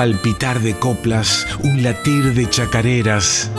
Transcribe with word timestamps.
palpitar 0.00 0.60
de 0.60 0.78
coplas, 0.78 1.46
un 1.62 1.82
latir 1.82 2.32
de 2.32 2.48
chacareras. 2.48 3.50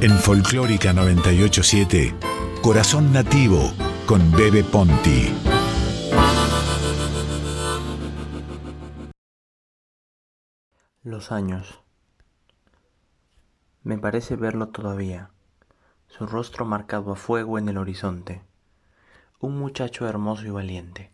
En 0.00 0.12
Folclórica 0.12 0.92
987, 0.92 2.14
Corazón 2.62 3.12
Nativo 3.12 3.72
con 4.06 4.30
Bebe 4.30 4.62
Ponti. 4.62 5.34
Los 11.02 11.32
años. 11.32 11.80
Me 13.82 13.98
parece 13.98 14.36
verlo 14.36 14.68
todavía, 14.68 15.30
su 16.06 16.28
rostro 16.28 16.64
marcado 16.64 17.10
a 17.10 17.16
fuego 17.16 17.58
en 17.58 17.68
el 17.68 17.76
horizonte. 17.76 18.40
Un 19.40 19.58
muchacho 19.58 20.06
hermoso 20.06 20.46
y 20.46 20.50
valiente, 20.50 21.10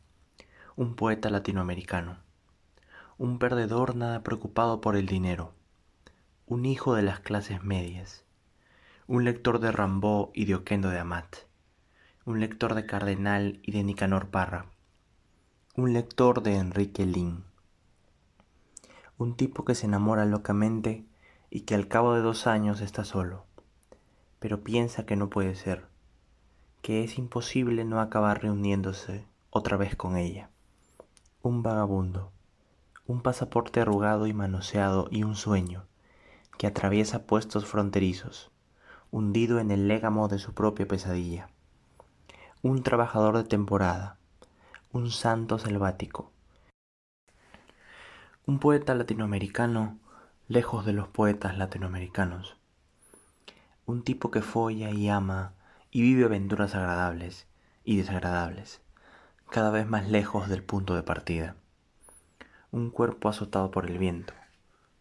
un 0.76 0.94
poeta 0.94 1.30
latinoamericano, 1.30 2.18
un 3.20 3.38
perdedor 3.38 3.96
nada 3.96 4.22
preocupado 4.22 4.80
por 4.80 4.96
el 4.96 5.04
dinero, 5.04 5.52
un 6.46 6.64
hijo 6.64 6.94
de 6.94 7.02
las 7.02 7.20
clases 7.20 7.62
medias, 7.62 8.24
un 9.06 9.24
lector 9.24 9.60
de 9.60 9.70
Rambaud 9.70 10.30
y 10.32 10.46
de 10.46 10.54
Oquendo 10.54 10.88
de 10.88 11.00
Amat, 11.00 11.36
un 12.24 12.40
lector 12.40 12.74
de 12.74 12.86
Cardenal 12.86 13.60
y 13.62 13.72
de 13.72 13.84
Nicanor 13.84 14.30
Parra, 14.30 14.64
un 15.76 15.92
lector 15.92 16.42
de 16.42 16.56
Enrique 16.56 17.04
Lin 17.04 17.44
un 19.18 19.34
tipo 19.34 19.66
que 19.66 19.74
se 19.74 19.84
enamora 19.84 20.24
locamente 20.24 21.04
y 21.50 21.60
que 21.60 21.74
al 21.74 21.88
cabo 21.88 22.14
de 22.14 22.22
dos 22.22 22.46
años 22.46 22.80
está 22.80 23.04
solo, 23.04 23.44
pero 24.38 24.64
piensa 24.64 25.04
que 25.04 25.14
no 25.14 25.28
puede 25.28 25.56
ser, 25.56 25.84
que 26.80 27.04
es 27.04 27.18
imposible 27.18 27.84
no 27.84 28.00
acabar 28.00 28.42
reuniéndose 28.42 29.26
otra 29.50 29.76
vez 29.76 29.94
con 29.94 30.16
ella. 30.16 30.48
Un 31.42 31.62
vagabundo, 31.62 32.32
un 33.10 33.22
pasaporte 33.22 33.80
arrugado 33.80 34.28
y 34.28 34.32
manoseado 34.32 35.08
y 35.10 35.24
un 35.24 35.34
sueño 35.34 35.84
que 36.56 36.68
atraviesa 36.68 37.26
puestos 37.26 37.66
fronterizos, 37.66 38.52
hundido 39.10 39.58
en 39.58 39.72
el 39.72 39.88
légamo 39.88 40.28
de 40.28 40.38
su 40.38 40.54
propia 40.54 40.86
pesadilla. 40.86 41.48
Un 42.62 42.84
trabajador 42.84 43.36
de 43.36 43.42
temporada, 43.42 44.16
un 44.92 45.10
santo 45.10 45.58
selvático, 45.58 46.30
un 48.46 48.60
poeta 48.60 48.94
latinoamericano 48.94 49.98
lejos 50.46 50.86
de 50.86 50.92
los 50.92 51.08
poetas 51.08 51.58
latinoamericanos. 51.58 52.58
Un 53.86 54.04
tipo 54.04 54.30
que 54.30 54.40
folla 54.40 54.90
y 54.90 55.08
ama 55.08 55.54
y 55.90 56.02
vive 56.02 56.26
aventuras 56.26 56.76
agradables 56.76 57.48
y 57.82 57.96
desagradables, 57.96 58.80
cada 59.50 59.72
vez 59.72 59.88
más 59.88 60.08
lejos 60.08 60.48
del 60.48 60.62
punto 60.62 60.94
de 60.94 61.02
partida. 61.02 61.56
Un 62.72 62.90
cuerpo 62.90 63.28
azotado 63.28 63.72
por 63.72 63.90
el 63.90 63.98
viento, 63.98 64.32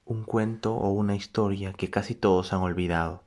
un 0.03 0.23
cuento 0.23 0.73
o 0.73 0.89
una 0.89 1.15
historia 1.15 1.71
que 1.71 1.91
casi 1.91 2.15
todos 2.15 2.51
han 2.51 2.61
olvidado. 2.61 3.21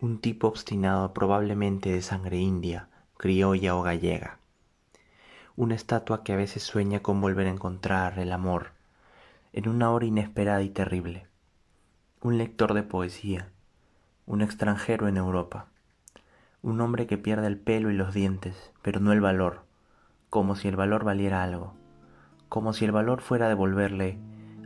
Un 0.00 0.22
tipo 0.22 0.48
obstinado 0.48 1.12
probablemente 1.12 1.92
de 1.92 2.00
sangre 2.00 2.38
india, 2.38 2.88
criolla 3.18 3.76
o 3.76 3.82
gallega. 3.82 4.38
Una 5.54 5.74
estatua 5.74 6.24
que 6.24 6.32
a 6.32 6.36
veces 6.36 6.62
sueña 6.62 7.00
con 7.00 7.20
volver 7.20 7.46
a 7.46 7.50
encontrar 7.50 8.18
el 8.18 8.32
amor 8.32 8.70
en 9.52 9.68
una 9.68 9.90
hora 9.90 10.06
inesperada 10.06 10.62
y 10.62 10.70
terrible. 10.70 11.26
Un 12.22 12.38
lector 12.38 12.72
de 12.72 12.84
poesía, 12.84 13.50
un 14.24 14.40
extranjero 14.40 15.08
en 15.08 15.18
Europa, 15.18 15.66
un 16.62 16.80
hombre 16.80 17.06
que 17.06 17.18
pierde 17.18 17.48
el 17.48 17.58
pelo 17.58 17.90
y 17.90 17.94
los 17.94 18.14
dientes, 18.14 18.72
pero 18.80 18.98
no 18.98 19.12
el 19.12 19.20
valor, 19.20 19.60
como 20.30 20.56
si 20.56 20.68
el 20.68 20.76
valor 20.76 21.04
valiera 21.04 21.42
algo, 21.42 21.74
como 22.52 22.74
si 22.74 22.84
el 22.84 22.92
valor 22.92 23.22
fuera 23.22 23.48
devolverle 23.48 24.18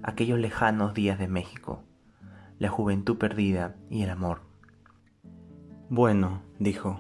aquellos 0.03 0.41
lejanos 0.41 0.93
días 0.93 1.21
de 1.21 1.29
México, 1.29 1.85
la 2.59 2.69
juventud 2.69 3.17
perdida 3.17 3.77
y 3.89 4.03
el 4.03 4.11
amor. 4.11 4.41
Bueno, 5.89 6.43
dijo, 6.59 6.99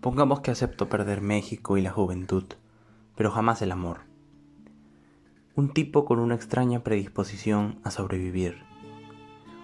pongamos 0.00 0.40
que 0.40 0.50
acepto 0.50 0.88
perder 0.88 1.20
México 1.20 1.76
y 1.76 1.82
la 1.82 1.90
juventud, 1.90 2.44
pero 3.14 3.30
jamás 3.30 3.60
el 3.60 3.72
amor. 3.72 4.06
Un 5.54 5.74
tipo 5.74 6.06
con 6.06 6.18
una 6.18 6.34
extraña 6.34 6.82
predisposición 6.82 7.78
a 7.84 7.90
sobrevivir, 7.90 8.62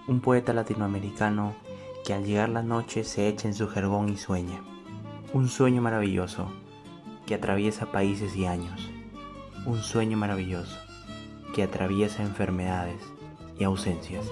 un 0.07 0.21
poeta 0.21 0.53
latinoamericano 0.53 1.55
que 2.05 2.13
al 2.13 2.25
llegar 2.25 2.49
la 2.49 2.61
noche 2.61 3.05
se 3.05 3.27
echa 3.27 3.47
en 3.47 3.55
su 3.55 3.67
jergón 3.67 4.07
y 4.09 4.17
sueña, 4.17 4.61
un 5.33 5.47
sueño 5.47 5.81
maravilloso 5.81 6.51
que 7.25 7.33
atraviesa 7.33 7.91
países 7.91 8.35
y 8.35 8.45
años, 8.45 8.91
un 9.65 9.81
sueño 9.81 10.17
maravilloso 10.17 10.77
que 11.53 11.63
atraviesa 11.63 12.23
enfermedades 12.23 13.01
y 13.59 13.63
ausencias. 13.63 14.25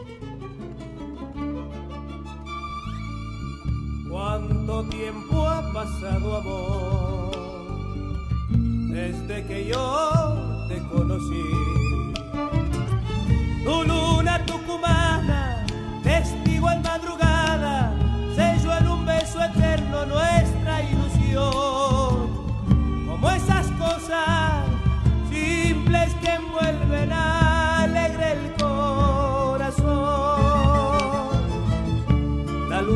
¿Cuánto 4.09 4.84
tiempo 4.90 5.47
ha 5.47 5.73
pasado 5.73 6.38
amor 6.38 7.40
desde 9.00 9.45
que 9.45 9.67
yo 9.67 10.66
te 10.67 10.78
conocí. 10.88 11.44
Tu 13.63 13.84
luna 13.84 14.46
tucumana, 14.46 15.66
testigo 16.03 16.69
en 16.72 16.81
madrugada, 16.81 17.94
selló 18.35 18.78
en 18.78 18.88
un 18.88 19.06
beso 19.06 19.41
eterno 19.44 20.06
nuestra 20.06 20.59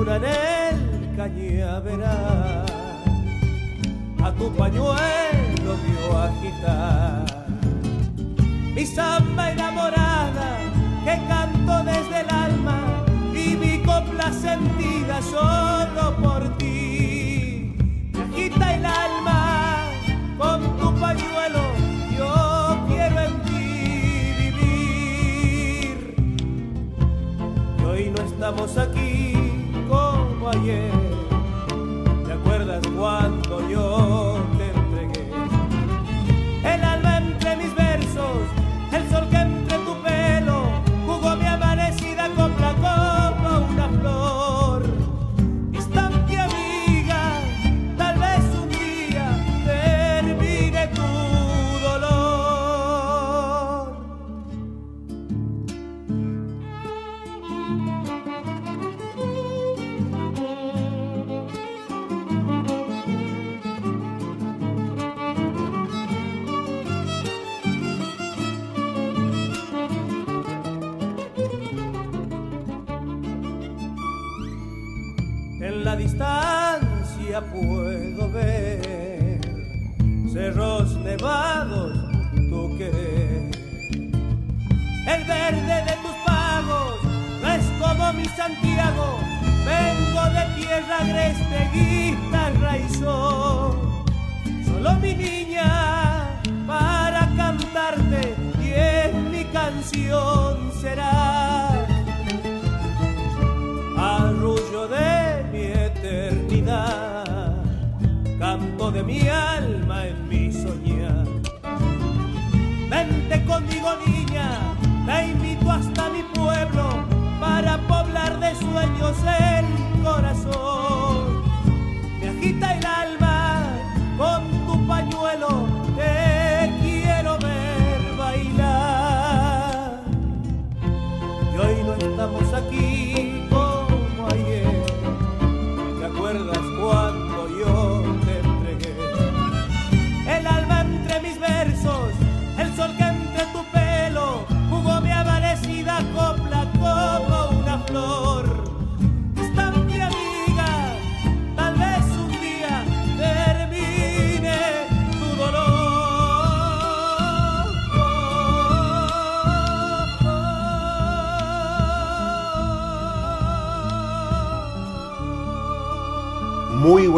luna 0.03 0.15
en 0.17 0.23
el 0.23 1.15
cañaveral 1.15 2.65
a 4.23 4.31
tu 4.33 4.51
pañuelo 4.55 5.71
vio 5.83 6.17
agitar 6.17 7.45
mi 8.75 8.85
samba 8.85 9.51
enamorada 9.51 10.57
que 11.05 11.15
canto 11.27 11.83
desde 11.83 12.21
el 12.21 12.29
alma 12.29 12.79
y 13.33 13.55
mi 13.55 13.83
copla 13.83 14.31
sentida 14.31 15.21
solo 15.21 16.15
por 16.21 16.57
ti. 16.57 17.75
Me 18.13 18.21
agita 18.23 18.75
el 18.75 18.85
alma 18.85 19.85
con 20.37 20.77
tu 20.79 20.93
pañuelo, 20.99 21.52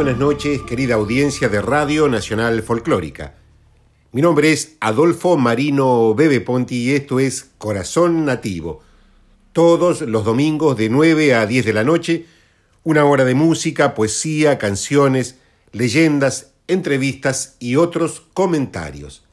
buenas 0.05 0.21
noches, 0.21 0.61
querida 0.61 0.93
audiencia 0.93 1.49
de 1.49 1.59
Radio 1.63 2.07
Nacional 2.07 2.61
Folclórica. 2.61 3.33
Mi 4.11 4.21
nombre 4.21 4.51
es 4.51 4.77
Adolfo 4.79 5.35
Marino 5.35 6.13
Bebe 6.13 6.41
Ponti 6.41 6.75
y 6.75 6.91
esto 6.91 7.19
es 7.19 7.49
Corazón 7.57 8.23
Nativo. 8.23 8.83
Todos 9.51 10.01
los 10.01 10.23
domingos 10.23 10.77
de 10.77 10.89
9 10.89 11.33
a 11.33 11.47
10 11.47 11.65
de 11.65 11.73
la 11.73 11.83
noche, 11.83 12.27
una 12.83 13.03
hora 13.05 13.25
de 13.25 13.33
música, 13.33 13.95
poesía, 13.95 14.59
canciones, 14.59 15.39
leyendas, 15.71 16.51
entrevistas 16.67 17.55
y 17.59 17.75
otros 17.75 18.21
comentarios. 18.35 19.23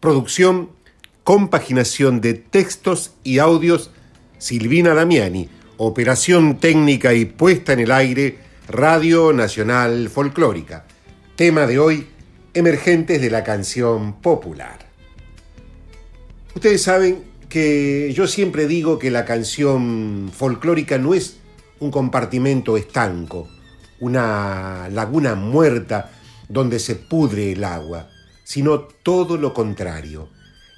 Producción, 0.00 0.70
compaginación 1.22 2.20
de 2.20 2.34
textos 2.34 3.12
y 3.22 3.38
audios, 3.38 3.92
Silvina 4.38 4.92
Damiani. 4.92 5.48
Operación 5.76 6.58
técnica 6.58 7.14
y 7.14 7.26
puesta 7.26 7.74
en 7.74 7.78
el 7.78 7.92
aire, 7.92 8.43
Radio 8.68 9.34
Nacional 9.34 10.08
Folclórica. 10.08 10.86
Tema 11.36 11.66
de 11.66 11.78
hoy, 11.78 12.06
emergentes 12.54 13.20
de 13.20 13.28
la 13.28 13.44
canción 13.44 14.22
popular. 14.22 14.78
Ustedes 16.54 16.80
saben 16.80 17.24
que 17.50 18.10
yo 18.14 18.26
siempre 18.26 18.66
digo 18.66 18.98
que 18.98 19.10
la 19.10 19.26
canción 19.26 20.30
folclórica 20.34 20.96
no 20.96 21.12
es 21.12 21.36
un 21.78 21.90
compartimento 21.90 22.78
estanco, 22.78 23.50
una 24.00 24.88
laguna 24.90 25.34
muerta 25.34 26.10
donde 26.48 26.78
se 26.78 26.94
pudre 26.94 27.52
el 27.52 27.64
agua, 27.64 28.08
sino 28.44 28.80
todo 28.80 29.36
lo 29.36 29.52
contrario. 29.52 30.30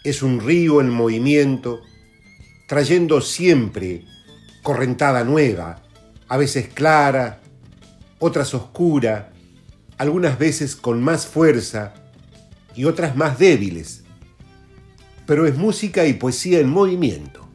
Es 0.03 0.25
un 0.25 0.41
río 0.41 0.81
en 0.81 0.91
movimiento, 0.91 1.83
trayendo 2.67 3.21
siempre 3.21 4.05
correntada 4.65 5.23
nueva, 5.23 5.85
a 6.27 6.37
veces 6.37 6.67
clara, 6.67 7.43
otras 8.19 8.55
oscura, 8.55 9.33
algunas 9.99 10.39
veces 10.39 10.77
con 10.77 11.03
más 11.03 11.27
fuerza 11.27 11.95
y 12.75 12.85
otras 12.85 13.17
más 13.17 13.39
débiles. 13.39 14.05
Pero 15.27 15.47
es 15.47 15.57
música 15.57 16.07
y 16.07 16.13
poesía 16.13 16.61
en 16.61 16.69
movimiento. 16.69 17.47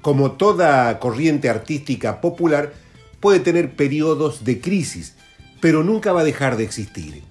Como 0.00 0.32
toda 0.32 0.98
corriente 1.00 1.48
artística 1.48 2.20
popular, 2.20 2.72
puede 3.20 3.40
tener 3.40 3.74
periodos 3.74 4.44
de 4.44 4.60
crisis, 4.60 5.14
pero 5.60 5.82
nunca 5.82 6.12
va 6.12 6.20
a 6.20 6.24
dejar 6.24 6.56
de 6.56 6.64
existir, 6.64 7.22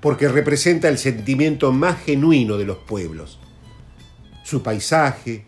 porque 0.00 0.28
representa 0.28 0.88
el 0.88 0.98
sentimiento 0.98 1.72
más 1.72 2.02
genuino 2.04 2.58
de 2.58 2.66
los 2.66 2.76
pueblos, 2.78 3.38
su 4.44 4.62
paisaje, 4.62 5.46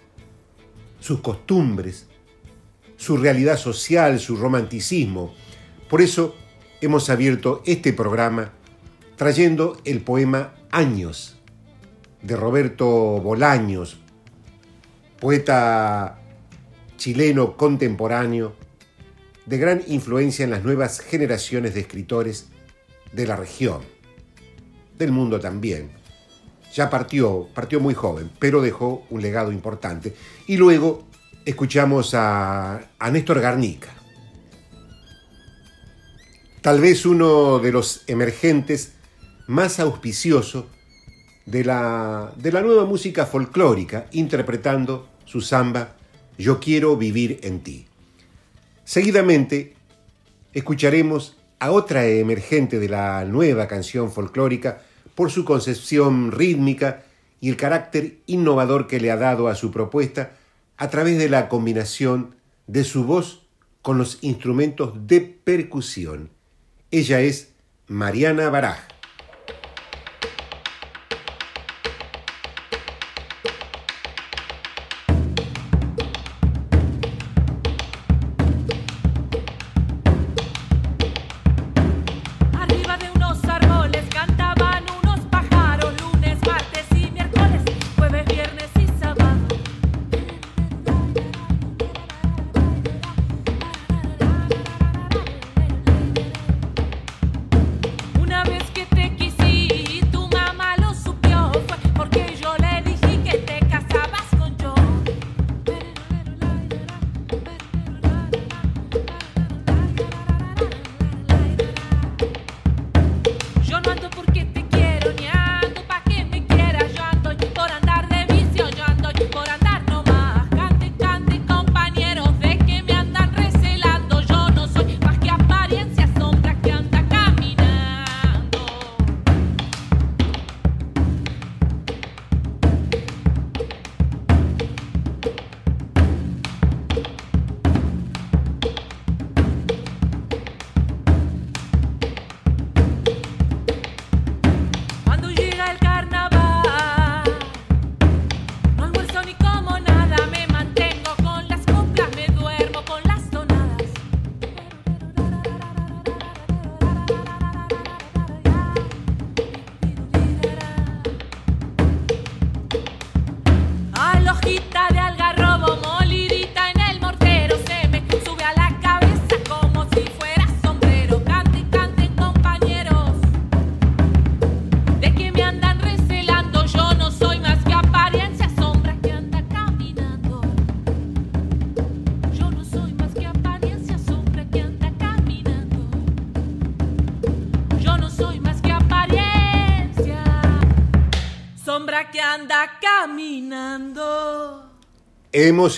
sus 0.99 1.21
costumbres, 1.21 2.07
su 2.97 3.17
realidad 3.17 3.59
social, 3.59 4.19
su 4.19 4.37
romanticismo. 4.37 5.35
Por 5.89 6.03
eso 6.03 6.35
hemos 6.81 7.11
abierto 7.11 7.63
este 7.65 7.93
programa 7.93 8.53
trayendo 9.15 9.81
el 9.85 10.01
poema 10.01 10.53
Años 10.73 11.37
de 12.23 12.35
Roberto 12.35 12.87
Bolaños, 13.21 13.99
poeta 15.21 16.19
chileno 16.97 17.57
contemporáneo 17.57 18.55
de 19.47 19.59
gran 19.59 19.83
influencia 19.87 20.45
en 20.45 20.51
las 20.51 20.65
nuevas 20.65 21.01
generaciones 21.01 21.75
de 21.75 21.81
escritores 21.81 22.49
de 23.13 23.29
la 23.29 23.37
región, 23.37 23.83
del 24.99 25.13
mundo 25.13 25.39
también. 25.39 25.93
Ya 26.75 26.91
partió, 26.91 27.49
partió 27.55 27.79
muy 27.79 27.95
joven, 27.95 28.29
pero 28.41 28.61
dejó 28.61 29.07
un 29.09 29.23
legado 29.23 29.53
importante. 29.53 30.17
Y 30.49 30.57
luego 30.57 31.07
escuchamos 31.45 32.13
a, 32.15 32.89
a 32.99 33.11
Néstor 33.13 33.41
Garnica, 33.41 33.96
tal 36.67 36.81
vez 36.81 37.07
uno 37.07 37.61
de 37.61 37.71
los 37.71 38.03
emergentes 38.09 38.95
más 39.47 39.79
auspicioso 39.79 40.67
de 41.45 41.65
la, 41.65 42.33
de 42.35 42.51
la 42.51 42.61
nueva 42.61 42.85
música 42.85 43.25
folclórica, 43.25 44.09
interpretando 44.11 45.07
su 45.27 45.43
samba 45.43 45.95
Yo 46.37 46.59
quiero 46.59 46.97
vivir 46.97 47.39
en 47.45 47.61
ti. 47.61 47.87
Seguidamente 48.83 49.77
escucharemos 50.55 51.37
a 51.61 51.71
otra 51.71 52.05
emergente 52.05 52.81
de 52.81 52.89
la 52.89 53.25
nueva 53.25 53.69
canción 53.69 54.11
folclórica 54.11 54.83
por 55.15 55.31
su 55.31 55.45
concepción 55.45 56.33
rítmica 56.33 57.05
y 57.41 57.49
el 57.49 57.57
carácter 57.57 58.19
innovador 58.27 58.89
que 58.89 58.99
le 58.99 59.13
ha 59.13 59.17
dado 59.17 59.47
a 59.47 59.55
su 59.55 59.71
propuesta 59.71 60.33
a 60.79 60.91
través 60.91 61.17
de 61.17 61.29
la 61.29 61.49
combinación 61.49 62.35
de 62.67 62.83
su 62.83 63.05
voz 63.05 63.47
con 63.83 63.99
los 63.99 64.19
instrumentos 64.21 65.07
de 65.07 65.21
percusión. 65.21 66.35
Ella 66.97 67.21
es 67.21 67.49
Mariana 67.89 68.49
Baraj. 68.49 68.96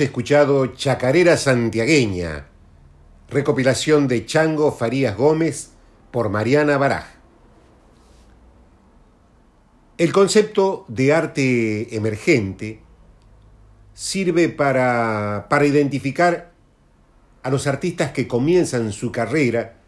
Escuchado 0.01 0.67
Chacarera 0.69 1.37
Santiagueña, 1.37 2.47
recopilación 3.29 4.07
de 4.07 4.25
Chango 4.27 4.73
Farías 4.73 5.17
Gómez 5.17 5.71
por 6.11 6.29
Mariana 6.29 6.79
Baraj. 6.79 7.07
El 9.97 10.13
concepto 10.13 10.85
de 10.89 11.13
arte 11.13 11.97
emergente 11.97 12.81
sirve 13.95 14.49
para, 14.49 15.47
para 15.51 15.67
identificar 15.67 16.53
a 17.43 17.51
los 17.51 17.67
artistas 17.67 18.13
que 18.13 18.29
comienzan 18.29 18.93
su 18.93 19.11
carrera 19.11 19.79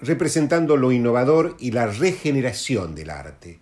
representando 0.00 0.76
lo 0.76 0.92
innovador 0.92 1.56
y 1.58 1.70
la 1.70 1.86
regeneración 1.86 2.94
del 2.94 3.10
arte. 3.10 3.60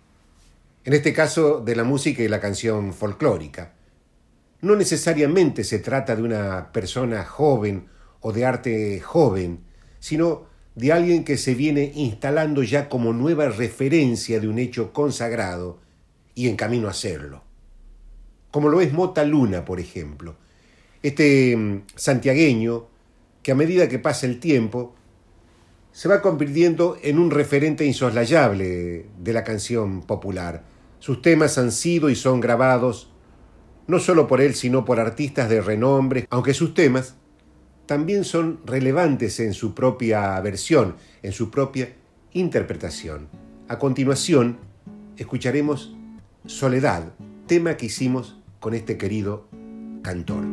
En 0.83 0.93
este 0.93 1.13
caso, 1.13 1.61
de 1.61 1.75
la 1.75 1.83
música 1.83 2.23
y 2.23 2.27
la 2.27 2.39
canción 2.39 2.93
folclórica. 2.93 3.74
No 4.65 4.75
necesariamente 4.75 5.63
se 5.63 5.77
trata 5.77 6.15
de 6.15 6.23
una 6.23 6.71
persona 6.71 7.23
joven 7.23 7.85
o 8.19 8.33
de 8.33 8.45
arte 8.45 8.99
joven, 8.99 9.59
sino 9.99 10.47
de 10.73 10.91
alguien 10.91 11.23
que 11.23 11.37
se 11.37 11.53
viene 11.53 11.91
instalando 11.93 12.63
ya 12.63 12.89
como 12.89 13.13
nueva 13.13 13.47
referencia 13.49 14.39
de 14.39 14.47
un 14.47 14.57
hecho 14.57 14.91
consagrado 14.91 15.81
y 16.33 16.49
en 16.49 16.55
camino 16.55 16.87
a 16.87 16.95
serlo. 16.95 17.43
Como 18.49 18.69
lo 18.69 18.81
es 18.81 18.91
Mota 18.91 19.23
Luna, 19.23 19.63
por 19.65 19.79
ejemplo. 19.79 20.35
Este 21.03 21.55
mm, 21.55 21.83
santiagueño 21.95 22.87
que 23.43 23.51
a 23.51 23.55
medida 23.55 23.87
que 23.87 23.99
pasa 23.99 24.25
el 24.25 24.39
tiempo 24.39 24.95
se 25.91 26.09
va 26.09 26.23
convirtiendo 26.23 26.97
en 27.03 27.19
un 27.19 27.29
referente 27.29 27.85
insoslayable 27.85 29.05
de 29.15 29.33
la 29.33 29.43
canción 29.43 30.01
popular. 30.01 30.63
Sus 30.97 31.21
temas 31.21 31.59
han 31.59 31.71
sido 31.71 32.09
y 32.09 32.15
son 32.15 32.39
grabados 32.39 33.11
no 33.87 33.99
solo 33.99 34.27
por 34.27 34.41
él, 34.41 34.55
sino 34.55 34.85
por 34.85 34.99
artistas 34.99 35.49
de 35.49 35.61
renombre, 35.61 36.27
aunque 36.29 36.53
sus 36.53 36.73
temas 36.73 37.15
también 37.85 38.23
son 38.23 38.59
relevantes 38.65 39.39
en 39.39 39.53
su 39.53 39.73
propia 39.73 40.39
versión, 40.41 40.95
en 41.21 41.31
su 41.31 41.51
propia 41.51 41.93
interpretación. 42.33 43.27
A 43.67 43.77
continuación, 43.79 44.57
escucharemos 45.17 45.95
Soledad, 46.45 47.13
tema 47.47 47.75
que 47.77 47.87
hicimos 47.87 48.37
con 48.59 48.73
este 48.75 48.97
querido 48.97 49.47
cantor. 50.03 50.43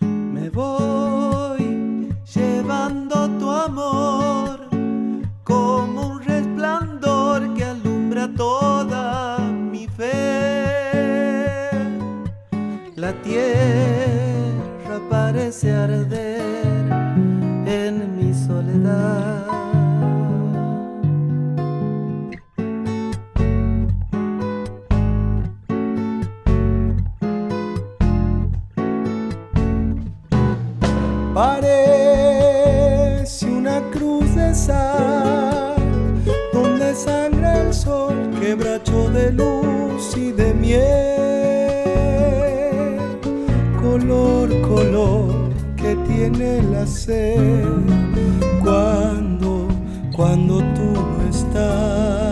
Me 0.00 0.50
voy 0.50 2.08
llevando 2.34 3.28
tu 3.38 3.50
amor 3.50 4.07
arder 15.48 16.42
en 17.66 18.16
mi 18.18 18.34
soledad. 18.34 19.46
Parece 31.32 31.86
una 33.46 33.80
cruz 33.90 34.34
de 34.34 34.54
sal 34.54 35.76
donde 36.52 36.94
sangra 36.94 37.62
el 37.62 37.72
sol, 37.72 38.30
quebracho 38.38 39.08
de 39.10 39.32
luz 39.32 40.14
y 40.14 40.30
de 40.32 40.52
miel. 40.52 41.57
Tiene 46.18 46.62
la 46.62 46.84
sed 46.84 47.44
cuando, 48.60 49.68
cuando 50.16 50.58
tú 50.74 50.92
no 50.94 51.30
estás. 51.30 52.27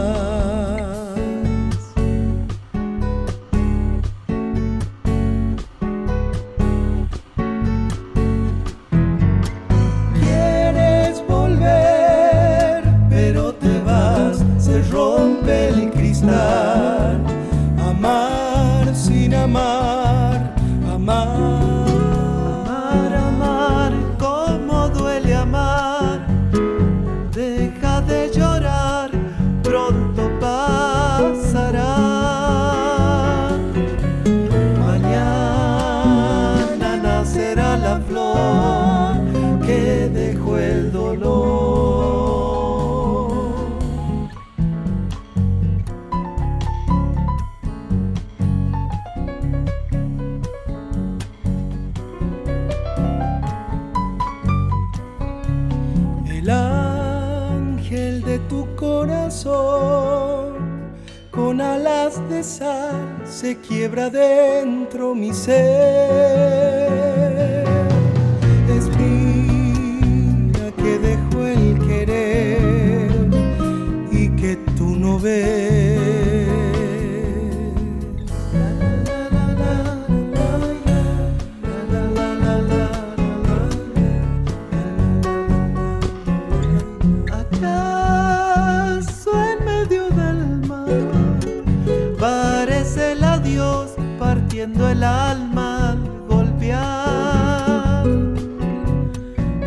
El 94.84 95.02
alma 95.02 95.90
al 95.90 95.98
golpear? 96.28 98.06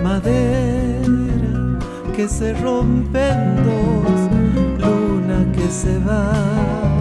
Madera 0.04 1.80
que 2.16 2.28
se 2.28 2.54
rompe 2.54 3.26
dos, 3.66 4.20
luna 4.80 5.52
que 5.54 5.68
se 5.70 5.98
va. 6.00 6.99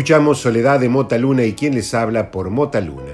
Escuchamos 0.00 0.38
Soledad 0.38 0.80
de 0.80 0.88
Mota 0.88 1.18
Luna 1.18 1.44
y 1.44 1.52
quien 1.52 1.74
les 1.74 1.92
habla 1.92 2.30
por 2.30 2.48
Mota 2.48 2.80
Luna. 2.80 3.12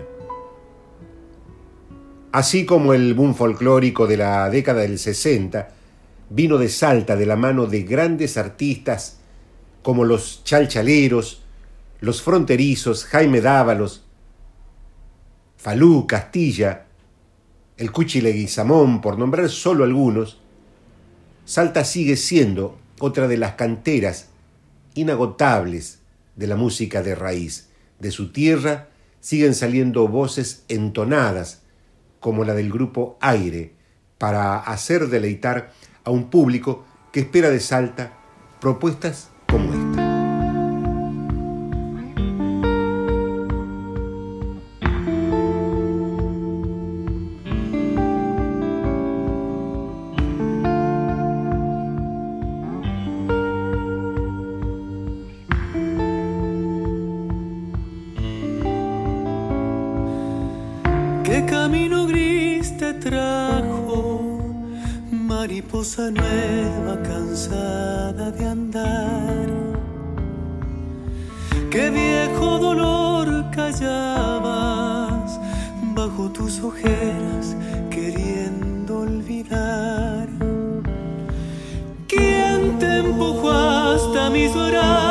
Así 2.31 2.65
como 2.65 2.95
el 2.95 3.13
boom 3.15 3.35
folclórico 3.35 4.07
de 4.07 4.17
la 4.17 4.49
década 4.51 4.83
del 4.83 4.97
60 4.97 5.69
vino 6.31 6.59
de 6.59 6.69
Salta 6.69 7.17
de 7.17 7.27
la 7.27 7.35
mano 7.35 7.67
de 7.67 7.83
grandes 7.83 8.37
artistas 8.37 9.19
como 9.83 10.05
los 10.05 10.45
chalchaleros, 10.45 11.43
los 11.99 12.23
fronterizos, 12.23 13.05
Jaime 13.07 13.41
Dávalos, 13.41 14.05
Falú, 15.57 16.07
Castilla, 16.07 16.87
el 17.79 17.91
Cuchi 17.91 18.21
Leguizamón, 18.21 19.01
por 19.01 19.19
nombrar 19.19 19.49
solo 19.49 19.83
algunos, 19.83 20.41
Salta 21.45 21.83
sigue 21.83 22.15
siendo 22.15 22.79
otra 23.01 23.27
de 23.27 23.39
las 23.39 23.55
canteras 23.55 24.29
inagotables 24.95 26.06
de 26.37 26.47
la 26.47 26.57
música 26.57 27.03
de 27.03 27.15
raíz. 27.15 27.71
De 27.99 28.11
su 28.11 28.31
tierra 28.31 28.89
siguen 29.21 29.55
saliendo 29.55 30.07
voces 30.07 30.65
entonadas, 30.69 31.63
como 32.21 32.45
la 32.45 32.55
del 32.55 32.71
grupo 32.71 33.19
Aire, 33.21 33.73
para 34.19 34.59
hacer 34.59 35.09
deleitar 35.09 35.73
a 36.05 36.11
un 36.11 36.31
público 36.31 36.85
que 37.13 37.21
espera 37.21 37.51
de 37.51 37.61
Salta 37.61 38.13
propuestas 38.61 39.31
nueva 65.95 67.01
cansada 67.03 68.31
de 68.33 68.45
andar? 68.45 69.47
¿Qué 71.71 71.91
viejo 71.91 72.59
dolor 72.59 73.51
callabas 73.53 75.39
bajo 75.95 76.29
tus 76.31 76.61
ojeras 76.61 77.55
queriendo 77.89 79.01
olvidar? 79.01 80.29
¿Quién 82.09 82.79
te 82.81 82.99
empujó 82.99 83.51
hasta 83.51 84.29
mis 84.31 84.53
brazos 84.53 85.06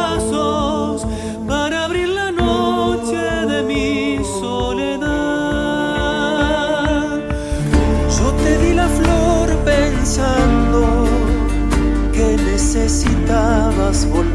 necesitabas 13.85 14.05
volver 14.09 14.34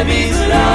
de 0.00 0.04
mis 0.04 0.69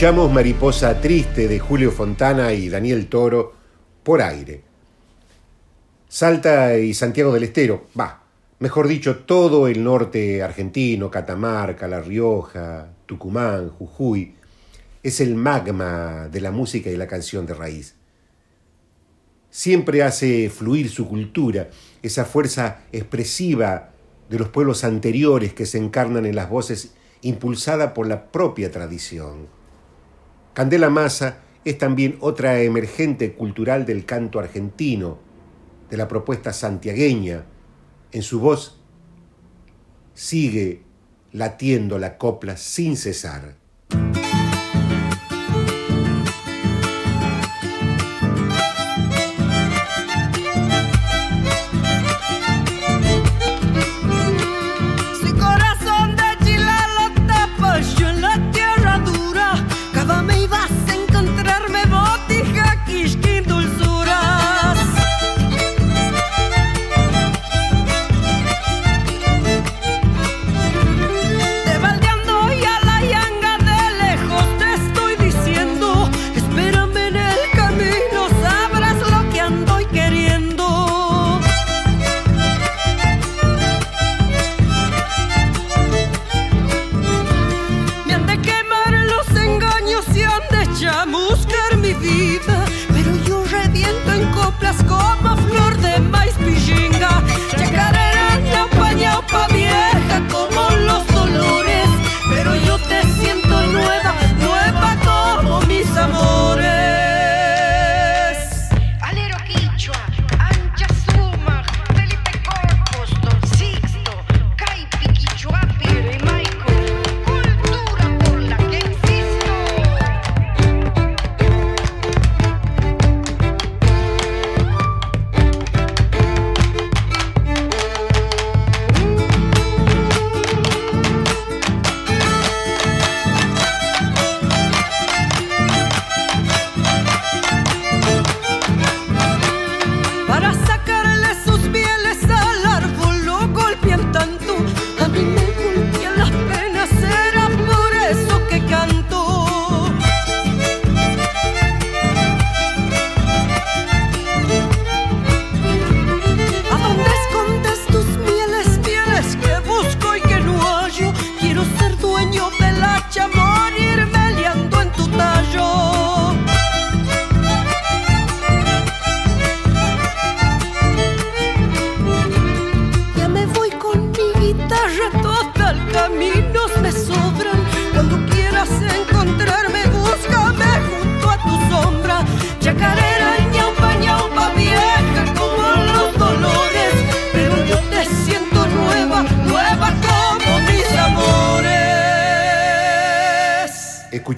Escuchamos 0.00 0.32
Mariposa 0.32 0.98
Triste 0.98 1.46
de 1.46 1.58
Julio 1.58 1.92
Fontana 1.92 2.54
y 2.54 2.70
Daniel 2.70 3.06
Toro 3.08 3.52
por 4.02 4.22
aire. 4.22 4.62
Salta 6.08 6.78
y 6.78 6.94
Santiago 6.94 7.34
del 7.34 7.42
Estero, 7.42 7.88
va, 8.00 8.22
mejor 8.60 8.88
dicho, 8.88 9.18
todo 9.18 9.68
el 9.68 9.84
norte 9.84 10.42
argentino, 10.42 11.10
Catamarca, 11.10 11.86
La 11.86 12.00
Rioja, 12.00 12.88
Tucumán, 13.04 13.68
Jujuy, 13.68 14.36
es 15.02 15.20
el 15.20 15.34
magma 15.34 16.28
de 16.32 16.40
la 16.40 16.50
música 16.50 16.88
y 16.88 16.96
la 16.96 17.06
canción 17.06 17.44
de 17.44 17.52
raíz. 17.52 17.94
Siempre 19.50 20.02
hace 20.02 20.48
fluir 20.48 20.88
su 20.88 21.06
cultura, 21.06 21.68
esa 22.02 22.24
fuerza 22.24 22.84
expresiva 22.90 23.90
de 24.30 24.38
los 24.38 24.48
pueblos 24.48 24.82
anteriores 24.82 25.52
que 25.52 25.66
se 25.66 25.76
encarnan 25.76 26.24
en 26.24 26.36
las 26.36 26.48
voces 26.48 26.94
impulsada 27.20 27.92
por 27.92 28.06
la 28.06 28.32
propia 28.32 28.70
tradición. 28.70 29.59
Candela 30.60 30.90
Massa 30.90 31.38
es 31.64 31.78
también 31.78 32.18
otra 32.20 32.60
emergente 32.60 33.32
cultural 33.32 33.86
del 33.86 34.04
canto 34.04 34.38
argentino, 34.38 35.18
de 35.88 35.96
la 35.96 36.06
propuesta 36.06 36.52
santiagueña. 36.52 37.46
En 38.12 38.22
su 38.22 38.40
voz 38.40 38.78
sigue 40.12 40.82
latiendo 41.32 41.98
la 41.98 42.18
copla 42.18 42.58
sin 42.58 42.98
cesar. 42.98 43.54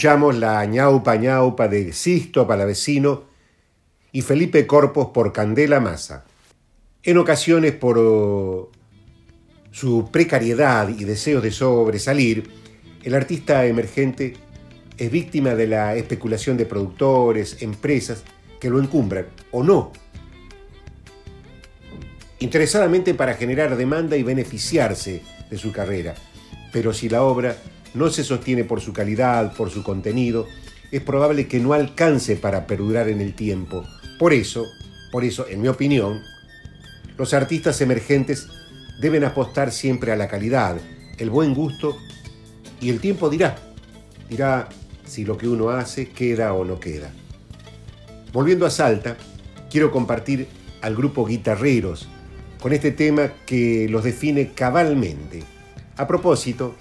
La 0.02 0.66
ñaupa 0.66 1.14
ñaupa 1.14 1.68
de 1.68 1.92
Sisto 1.92 2.44
Palavecino 2.44 3.22
y 4.10 4.22
Felipe 4.22 4.66
Corpos 4.66 5.10
por 5.14 5.32
Candela 5.32 5.78
Massa. 5.78 6.24
En 7.04 7.18
ocasiones 7.18 7.70
por 7.70 7.98
oh, 8.00 8.72
su 9.70 10.08
precariedad 10.10 10.88
y 10.88 11.04
deseo 11.04 11.40
de 11.40 11.52
sobresalir, 11.52 12.50
el 13.04 13.14
artista 13.14 13.64
emergente 13.64 14.34
es 14.98 15.08
víctima 15.08 15.54
de 15.54 15.68
la 15.68 15.94
especulación 15.94 16.56
de 16.56 16.66
productores, 16.66 17.62
empresas 17.62 18.24
que 18.58 18.70
lo 18.70 18.82
encumbran 18.82 19.26
o 19.52 19.62
no, 19.62 19.92
interesadamente 22.40 23.14
para 23.14 23.34
generar 23.34 23.76
demanda 23.76 24.16
y 24.16 24.24
beneficiarse 24.24 25.22
de 25.48 25.58
su 25.58 25.70
carrera. 25.70 26.16
Pero 26.72 26.92
si 26.92 27.08
la 27.08 27.22
obra 27.22 27.56
no 27.94 28.11
se 28.11 28.24
sostiene 28.24 28.64
por 28.64 28.81
su 28.81 28.92
calidad, 28.92 29.55
por 29.55 29.70
su 29.70 29.83
contenido, 29.83 30.46
es 30.90 31.00
probable 31.02 31.48
que 31.48 31.61
no 31.61 31.72
alcance 31.72 32.37
para 32.37 32.66
perdurar 32.66 33.09
en 33.09 33.20
el 33.20 33.35
tiempo. 33.35 33.85
Por 34.18 34.33
eso, 34.33 34.66
por 35.11 35.24
eso, 35.24 35.46
en 35.48 35.61
mi 35.61 35.68
opinión, 35.68 36.22
los 37.18 37.35
artistas 37.35 37.81
emergentes 37.81 38.48
deben 39.00 39.24
apostar 39.24 39.72
siempre 39.72 40.12
a 40.12 40.16
la 40.16 40.28
calidad, 40.28 40.76
el 41.18 41.31
buen 41.31 41.55
gusto 41.55 41.96
y 42.81 42.90
el 42.90 43.00
tiempo 43.00 43.31
dirá, 43.31 43.57
dirá 44.28 44.68
si 45.05 45.24
lo 45.24 45.37
que 45.37 45.48
uno 45.48 45.70
hace 45.70 46.09
queda 46.09 46.52
o 46.55 46.64
no 46.64 46.81
queda. 46.81 47.11
Volviendo 48.33 48.64
a 48.64 48.70
Salta, 48.70 49.16
quiero 49.70 49.90
compartir 49.90 50.48
al 50.81 50.96
grupo 50.96 51.26
Guitarreros 51.26 52.09
con 52.61 52.72
este 52.72 52.92
tema 52.92 53.33
que 53.44 53.88
los 53.90 54.05
define 54.05 54.52
cabalmente. 54.52 55.42
A 55.96 56.07
propósito, 56.07 56.76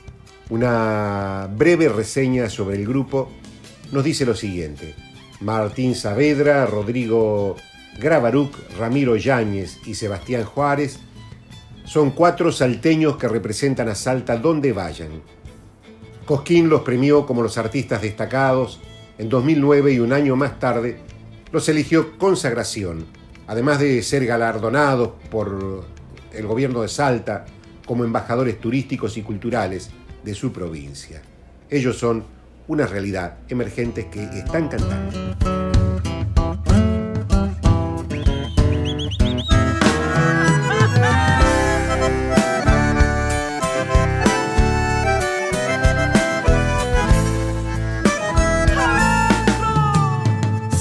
una 0.51 1.47
breve 1.49 1.87
reseña 1.87 2.49
sobre 2.49 2.75
el 2.75 2.85
grupo 2.85 3.31
nos 3.93 4.03
dice 4.03 4.25
lo 4.25 4.35
siguiente. 4.35 4.95
Martín 5.39 5.95
Saavedra, 5.95 6.65
Rodrigo 6.65 7.55
Gravaruc, 7.97 8.53
Ramiro 8.77 9.15
Yáñez 9.15 9.79
y 9.85 9.95
Sebastián 9.95 10.43
Juárez 10.43 10.99
son 11.85 12.11
cuatro 12.11 12.51
salteños 12.51 13.15
que 13.15 13.29
representan 13.29 13.87
a 13.87 13.95
Salta 13.95 14.35
donde 14.35 14.73
vayan. 14.73 15.21
Cosquín 16.25 16.67
los 16.67 16.81
premió 16.81 17.25
como 17.25 17.41
los 17.41 17.57
artistas 17.57 18.01
destacados 18.01 18.81
en 19.17 19.29
2009 19.29 19.93
y 19.93 19.99
un 19.99 20.11
año 20.11 20.35
más 20.35 20.59
tarde 20.59 20.99
los 21.53 21.69
eligió 21.69 22.17
consagración, 22.17 23.05
además 23.47 23.79
de 23.79 24.03
ser 24.03 24.25
galardonados 24.25 25.11
por 25.29 25.85
el 26.33 26.45
gobierno 26.45 26.81
de 26.81 26.89
Salta 26.89 27.45
como 27.85 28.03
embajadores 28.03 28.59
turísticos 28.59 29.15
y 29.15 29.21
culturales 29.21 29.91
de 30.23 30.35
su 30.35 30.51
provincia. 30.51 31.21
Ellos 31.69 31.97
son 31.97 32.25
una 32.67 32.85
realidad 32.85 33.37
emergentes 33.49 34.05
que 34.05 34.23
están 34.23 34.67
cantando. 34.67 35.17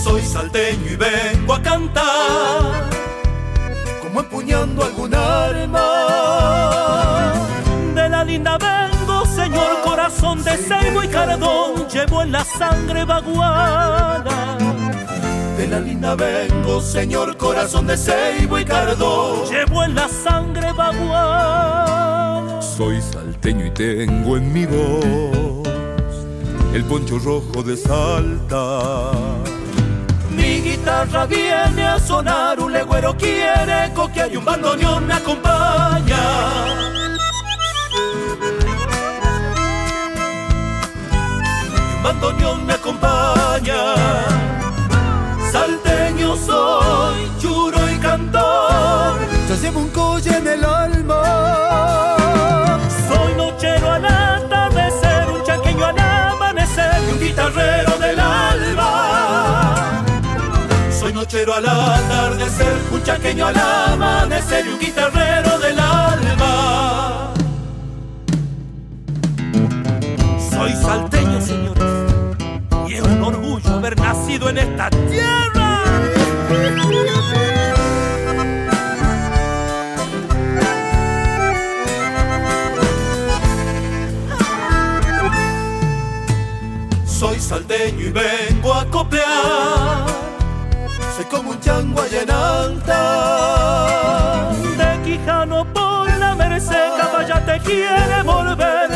Soy 0.02 0.22
salteño 0.22 0.92
y 0.92 0.96
vengo 0.96 1.54
a 1.54 1.62
cantar, 1.62 2.90
como 4.02 4.20
empuñando 4.20 4.84
algún 4.84 5.14
arma. 5.14 5.86
De 7.94 8.08
la 8.08 8.24
linda 8.24 8.58
ceibo 10.70 11.02
y 11.02 11.08
cardón, 11.08 11.88
llevo 11.88 12.22
en 12.22 12.32
la 12.32 12.44
sangre 12.44 13.04
vaguada. 13.04 14.56
De 15.56 15.66
la 15.66 15.80
linda 15.80 16.14
vengo, 16.14 16.80
señor 16.80 17.36
corazón 17.36 17.86
de 17.86 17.96
ceibo 17.96 18.58
y 18.58 18.64
cardón. 18.64 19.48
Llevo 19.50 19.82
en 19.82 19.94
la 19.94 20.08
sangre 20.08 20.72
vaguada. 20.72 22.62
Soy 22.62 23.00
salteño 23.02 23.66
y 23.66 23.70
tengo 23.70 24.36
en 24.36 24.52
mi 24.52 24.66
voz 24.66 25.60
el 26.72 26.84
poncho 26.84 27.18
rojo 27.18 27.62
de 27.64 27.76
Salta. 27.76 29.10
Mi 30.30 30.60
guitarra 30.60 31.26
viene 31.26 31.84
a 31.84 31.98
sonar, 31.98 32.60
un 32.60 32.72
legüero 32.72 33.16
quiere 33.16 33.92
coquear 33.92 34.32
y 34.32 34.36
un 34.36 34.44
bandoneón 34.44 35.06
me 35.06 35.14
acompaña. 35.14 35.99
Bandoneón 42.20 42.66
me 42.66 42.74
acompaña. 42.74 43.94
Salteño 45.50 46.36
soy, 46.36 47.30
churo 47.40 47.78
y 47.90 47.98
cantor. 47.98 49.18
Yo 49.48 49.54
llevo 49.56 49.80
un 49.80 49.88
colle 49.88 50.36
en 50.36 50.46
el 50.46 50.64
alma. 50.64 52.16
Soy 53.08 53.34
nochero 53.34 53.90
al 53.90 54.04
atardecer, 54.04 55.28
un 55.30 55.42
chaqueño 55.44 55.84
al 55.86 55.98
amanecer 55.98 57.02
y 57.08 57.12
un 57.12 57.20
guitarrero 57.20 57.98
del 57.98 58.20
alba. 58.20 60.02
Soy 60.98 61.12
nochero 61.12 61.54
al 61.54 61.66
atardecer, 61.66 62.76
un 62.92 63.02
chaqueño 63.02 63.46
al 63.46 63.58
amanecer 63.58 64.66
y 64.66 64.68
un 64.68 64.78
guitarrero 64.78 65.58
del 65.58 65.78
alba. 65.78 65.79
En 74.48 74.58
esta 74.58 74.90
tierra. 74.90 75.84
Soy 87.06 87.38
salteño 87.38 88.06
y 88.06 88.10
vengo 88.10 88.74
a 88.74 88.86
copiar. 88.86 90.06
Soy 91.16 91.24
como 91.26 91.50
un 91.50 91.60
chango 91.60 92.02
en 92.04 92.30
alta. 92.30 92.96
De 94.78 95.02
Quijano 95.04 95.64
por 95.72 96.08
la 96.18 96.34
Merced, 96.34 96.96
Caballate 96.98 97.60
quiere 97.60 98.22
volver 98.24 98.89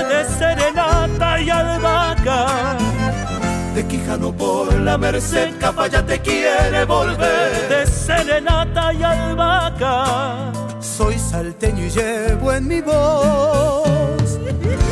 De 4.14 4.20
Quijano 4.20 4.36
por 4.36 4.72
la 4.80 4.96
Merced, 4.96 5.58
Cafayate 5.58 6.20
quiere 6.20 6.84
volver. 6.84 7.68
De 7.68 7.86
serenata 7.86 8.92
y 8.92 9.02
albahaca. 9.02 10.52
Soy 10.80 11.18
salteño 11.18 11.86
y 11.86 11.90
llevo 11.90 12.52
en 12.52 12.68
mi 12.68 12.80
voz 12.80 14.38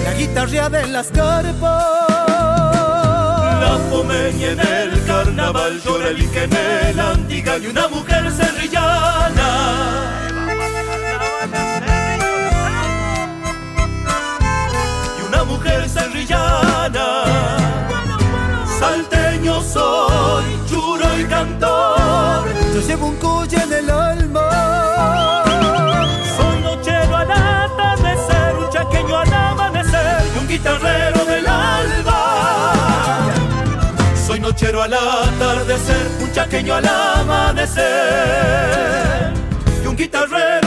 la 0.04 0.14
guitarreada 0.14 0.82
en 0.82 0.92
las 0.92 1.08
carpas. 1.08 2.08
La 3.60 3.78
pomeña 3.90 4.48
en 4.50 4.60
el 4.60 5.04
carnaval 5.06 5.80
llora 5.84 6.08
el 6.08 6.30
que 6.30 6.42
en 6.44 6.52
el 6.56 7.00
antiga 7.00 7.58
y 7.58 7.66
una 7.66 7.86
mujer 7.88 8.30
serrillana. 8.32 9.50
Y 15.18 15.22
una 15.28 15.44
mujer 15.44 15.88
serrillana. 15.88 16.31
Soy, 19.62 20.44
churo 20.68 21.04
y 21.18 21.24
cantor. 21.24 22.48
Yo 22.74 22.80
llevo 22.80 23.06
un 23.06 23.16
colle 23.16 23.56
en 23.62 23.72
el 23.72 23.90
alma. 23.90 25.44
Soy 26.36 26.62
nochero 26.62 27.16
al 27.16 27.30
atardecer, 27.30 28.54
un 28.58 28.70
chaqueño 28.70 29.16
al 29.16 29.32
amanecer 29.32 30.22
y 30.34 30.38
un 30.38 30.48
guitarrero 30.48 31.24
del 31.24 31.46
alba. 31.46 33.22
Soy 34.26 34.40
nochero 34.40 34.82
al 34.82 34.94
atardecer, 34.94 36.10
un 36.20 36.32
chaqueño 36.32 36.74
al 36.74 36.86
amanecer 36.86 37.82
y 39.82 39.86
un 39.86 39.96
guitarrero 39.96 40.61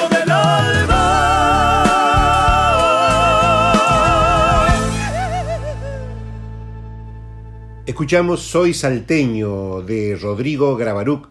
Escuchamos 7.96 8.42
Soy 8.42 8.74
salteño 8.74 9.82
de 9.82 10.18
Rodrigo 10.22 10.76
Gravaruc 10.76 11.30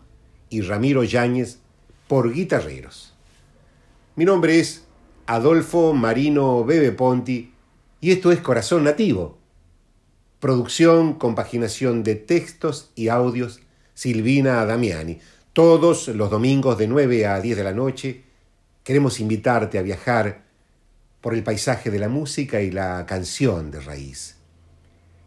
y 0.48 0.62
Ramiro 0.62 1.05
Yáñez 1.05 1.59
por 2.09 2.33
guitarreros. 2.33 3.12
Mi 4.16 4.24
nombre 4.24 4.59
es 4.59 4.87
Adolfo 5.27 5.92
Marino 5.92 6.64
Bebe 6.64 6.90
Ponti 6.90 7.53
y 8.00 8.12
esto 8.12 8.33
es 8.33 8.40
Corazón 8.40 8.85
Nativo. 8.85 9.37
Producción, 10.40 11.18
compaginación 11.18 12.03
de 12.03 12.14
textos 12.14 12.90
y 12.94 13.09
audios, 13.09 13.61
Silvina 13.92 14.64
Damiani. 14.64 15.18
Todos 15.53 16.09
los 16.09 16.31
domingos 16.31 16.79
de 16.79 16.88
9 16.88 17.27
a 17.27 17.40
10 17.42 17.59
de 17.59 17.64
la 17.64 17.74
noche 17.74 18.24
queremos 18.85 19.20
invitarte 19.20 19.79
a 19.79 19.83
viajar 19.83 20.44
por 21.20 21.35
el 21.35 21.42
paisaje 21.42 21.90
de 21.90 21.98
la 21.98 22.09
música 22.09 22.62
y 22.62 22.70
la 22.70 23.05
canción 23.05 23.70
de 23.70 23.81
raíz. 23.81 24.33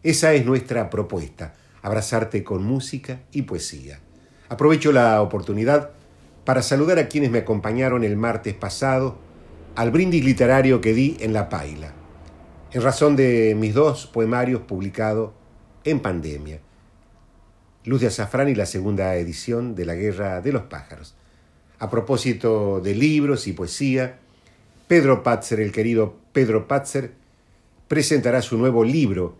Esa 0.02 0.32
es 0.34 0.46
nuestra 0.46 0.90
propuesta, 0.90 1.54
abrazarte 1.82 2.44
con 2.44 2.62
música 2.62 3.20
y 3.32 3.42
poesía. 3.42 3.98
Aprovecho 4.48 4.92
la 4.92 5.20
oportunidad 5.22 5.90
para 6.44 6.62
saludar 6.62 6.98
a 6.98 7.08
quienes 7.08 7.30
me 7.30 7.38
acompañaron 7.38 8.04
el 8.04 8.16
martes 8.16 8.54
pasado 8.54 9.18
al 9.74 9.90
brindis 9.90 10.24
literario 10.24 10.80
que 10.80 10.94
di 10.94 11.16
en 11.20 11.32
La 11.32 11.48
Paila, 11.48 11.92
en 12.72 12.82
razón 12.82 13.16
de 13.16 13.54
mis 13.58 13.74
dos 13.74 14.06
poemarios 14.06 14.62
publicados 14.62 15.32
en 15.84 16.00
pandemia, 16.00 16.60
Luz 17.84 18.00
de 18.00 18.08
Azafrán 18.08 18.48
y 18.48 18.54
la 18.54 18.66
segunda 18.66 19.16
edición 19.16 19.74
de 19.74 19.86
La 19.86 19.94
Guerra 19.94 20.40
de 20.40 20.52
los 20.52 20.62
Pájaros. 20.62 21.14
A 21.78 21.90
propósito 21.90 22.80
de 22.80 22.94
libros 22.94 23.46
y 23.46 23.52
poesía, 23.52 24.18
Pedro 24.88 25.22
Patzer, 25.22 25.60
el 25.60 25.72
querido 25.72 26.16
Pedro 26.32 26.66
Patzer, 26.66 27.12
presentará 27.88 28.42
su 28.42 28.58
nuevo 28.58 28.84
libro, 28.84 29.36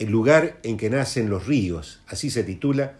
El 0.00 0.10
lugar 0.10 0.58
en 0.62 0.78
que 0.78 0.88
nacen 0.88 1.28
los 1.28 1.46
ríos, 1.46 2.00
así 2.06 2.30
se 2.30 2.42
titula, 2.42 2.94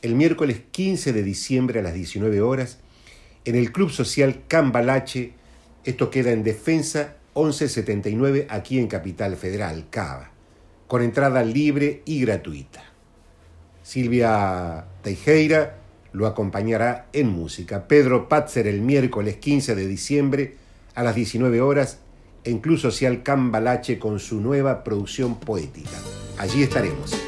el 0.00 0.14
miércoles 0.14 0.62
15 0.70 1.12
de 1.12 1.22
diciembre 1.22 1.80
a 1.80 1.82
las 1.82 1.92
19 1.92 2.40
horas, 2.40 2.78
en 3.44 3.56
el 3.56 3.72
Club 3.72 3.90
Social 3.90 4.40
Cambalache, 4.48 5.34
esto 5.84 6.08
queda 6.08 6.32
en 6.32 6.44
Defensa 6.44 7.16
1179 7.34 8.46
aquí 8.48 8.78
en 8.78 8.86
Capital 8.86 9.36
Federal, 9.36 9.88
Cava, 9.90 10.30
con 10.86 11.02
entrada 11.02 11.44
libre 11.44 12.00
y 12.06 12.22
gratuita. 12.22 12.82
Silvia 13.82 14.86
Teijeira 15.02 15.76
lo 16.12 16.26
acompañará 16.26 17.08
en 17.12 17.28
música. 17.28 17.86
Pedro 17.86 18.30
Patzer 18.30 18.66
el 18.66 18.80
miércoles 18.80 19.36
15 19.36 19.74
de 19.74 19.86
diciembre 19.86 20.56
a 20.94 21.02
las 21.02 21.14
19 21.14 21.60
horas 21.60 21.98
en 22.44 22.60
Club 22.60 22.78
Social 22.78 23.22
Cambalache 23.22 23.98
con 23.98 24.18
su 24.20 24.40
nueva 24.40 24.84
producción 24.84 25.38
poética. 25.38 26.15
Allí 26.38 26.62
estaremos. 26.62 27.25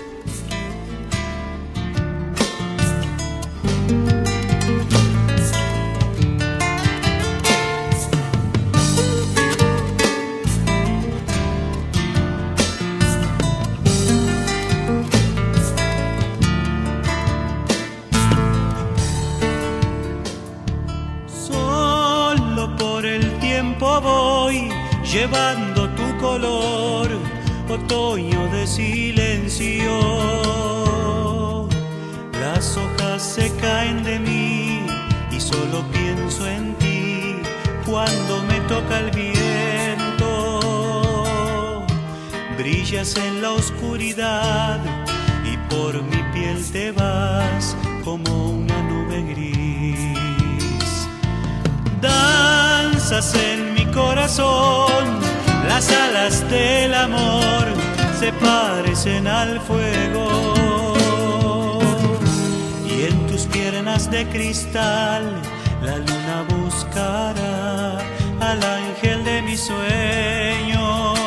De 64.10 64.26
cristal 64.28 65.42
la 65.82 65.98
luna 65.98 66.46
buscará 66.48 67.98
al 68.40 68.62
ángel 68.62 69.24
de 69.24 69.42
mis 69.42 69.60
sueños. 69.60 71.18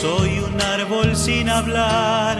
Soy 0.00 0.40
un 0.40 0.60
árbol 0.60 1.14
sin 1.16 1.48
hablar, 1.48 2.38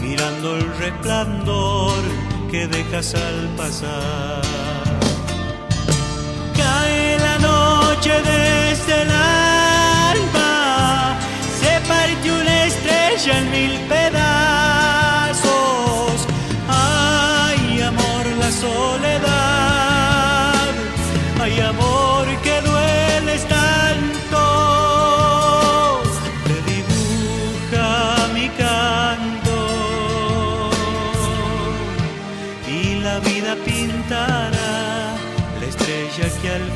mirando 0.00 0.56
el 0.56 0.74
resplandor 0.78 2.02
que 2.50 2.66
dejas 2.66 3.14
al 3.14 3.48
pasar. 3.56 4.40
Cae 6.56 7.18
la 7.18 7.38
noche 7.38 8.12
desde 8.22 9.02
el 9.02 9.10
alba, 9.10 11.18
se 11.60 11.80
partió 11.86 12.34
una 12.34 12.64
estrella 12.64 13.38
en 13.38 13.50
mil 13.50 13.78
pedazos. 13.80 13.99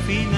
Final 0.05 0.34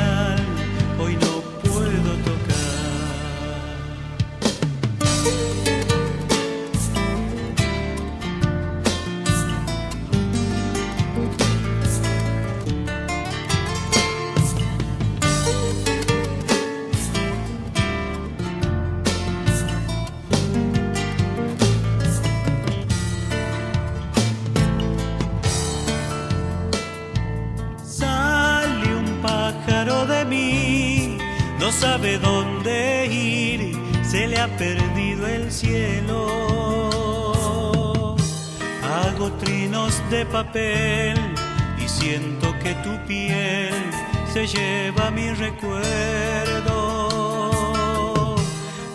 perdido 34.57 35.27
el 35.27 35.51
cielo. 35.51 36.27
Hago 38.83 39.31
trinos 39.33 40.01
de 40.09 40.25
papel 40.25 41.17
y 41.77 41.87
siento 41.87 42.57
que 42.59 42.73
tu 42.75 42.97
piel 43.07 43.73
se 44.33 44.47
lleva 44.47 45.11
mi 45.11 45.29
recuerdo. 45.31 46.75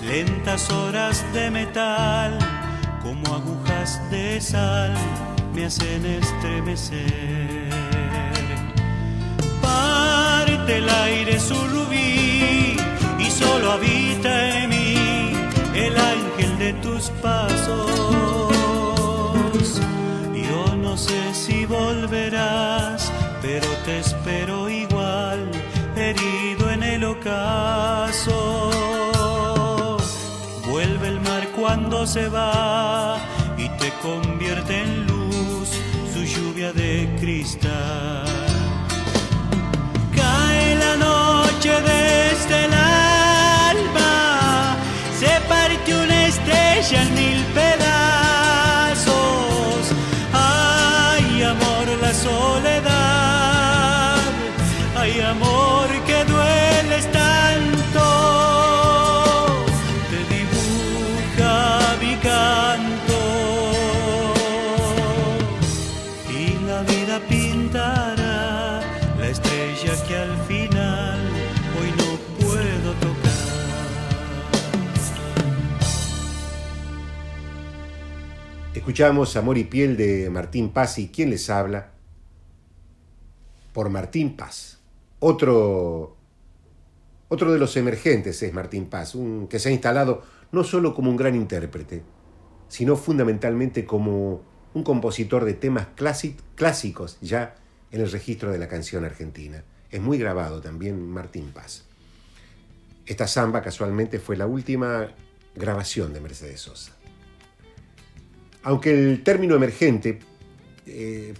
Lentas 0.03 0.71
horas 0.71 1.25
de 1.33 1.51
metal, 1.51 2.39
como 3.03 3.35
agujas 3.35 4.01
de 4.11 4.41
sal, 4.41 4.95
me 5.55 5.67
hacen 5.67 6.07
estremecer 6.07 7.73
parte 9.63 10.79
el 10.79 10.89
aire 10.89 11.39
su 11.39 11.55
rubí 11.55 12.77
y 13.19 13.31
solo 13.31 13.73
habita 13.73 14.49
en 14.49 14.52
de 16.63 16.73
tus 16.75 17.11
pasos. 17.27 17.91
Yo 20.49 20.77
no 20.77 20.97
sé 20.97 21.21
si 21.35 21.67
volverás, 21.67 23.11
pero 23.41 23.67
te 23.85 23.99
espero 23.99 24.69
igual, 24.69 25.41
herido 25.97 26.71
en 26.71 26.83
el 26.85 27.05
ocaso. 27.05 28.71
Vuelve 30.71 31.09
el 31.09 31.21
mar 31.21 31.45
cuando 31.57 32.07
se 32.07 32.29
va 32.29 33.19
y 33.59 33.69
te 33.81 33.89
convierte 34.07 34.73
en 34.85 35.07
luz 35.09 35.69
su 36.13 36.23
lluvia 36.35 36.73
de 36.73 36.93
cristal. 37.21 38.27
Cae 40.15 40.77
la 40.85 40.95
noche 41.09 41.73
desde 41.93 42.57
el 42.67 42.73
mil 46.91 47.22
Escuchamos 78.93 79.37
Amor 79.37 79.57
y 79.57 79.65
Piel 79.65 79.97
de 79.97 80.29
Martín 80.29 80.69
Paz 80.69 80.99
y 80.99 81.09
¿quién 81.09 81.31
les 81.31 81.49
habla? 81.49 81.93
Por 83.73 83.89
Martín 83.89 84.37
Paz. 84.37 84.81
Otro, 85.19 86.15
otro 87.31 87.55
de 87.55 87.59
los 87.59 87.75
emergentes 87.79 88.43
es 88.43 88.53
Martín 88.53 88.91
Paz, 88.91 89.15
un, 89.15 89.49
que 89.49 89.59
se 89.59 89.71
ha 89.71 89.73
instalado 89.73 90.21
no 90.53 90.63
solo 90.63 90.93
como 90.93 91.11
un 91.11 91.17
gran 91.17 91.35
intérprete, 91.35 92.03
sino 92.69 92.97
fundamentalmente 92.97 93.87
como 93.87 94.43
un 94.75 94.85
compositor 94.85 95.47
de 95.47 95.55
temas 95.55 95.87
clási- 95.97 96.37
clásicos 96.55 97.17
ya 97.23 97.55
en 97.93 98.03
el 98.03 98.13
registro 98.13 98.51
de 98.51 98.59
la 98.59 98.69
canción 98.69 99.07
argentina. 99.07 99.65
Es 99.91 100.03
muy 100.03 100.19
grabado 100.19 100.61
también 100.61 101.09
Martín 101.09 101.51
Paz. 101.55 101.87
Esta 103.07 103.27
samba 103.27 103.63
casualmente 103.63 104.19
fue 104.19 104.37
la 104.37 104.47
última 104.47 105.09
grabación 105.55 106.13
de 106.13 106.21
Mercedes 106.21 106.61
Sosa. 106.61 106.93
Aunque 108.63 108.91
el 108.91 109.23
término 109.23 109.55
emergente 109.57 110.21
eh, 110.87 111.35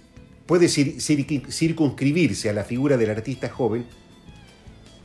puede 0.45 0.67
cir- 0.67 0.95
cir- 0.97 1.49
circunscribirse 1.51 2.49
a 2.49 2.53
la 2.53 2.63
figura 2.63 2.97
del 2.97 3.09
artista 3.09 3.49
joven, 3.49 3.85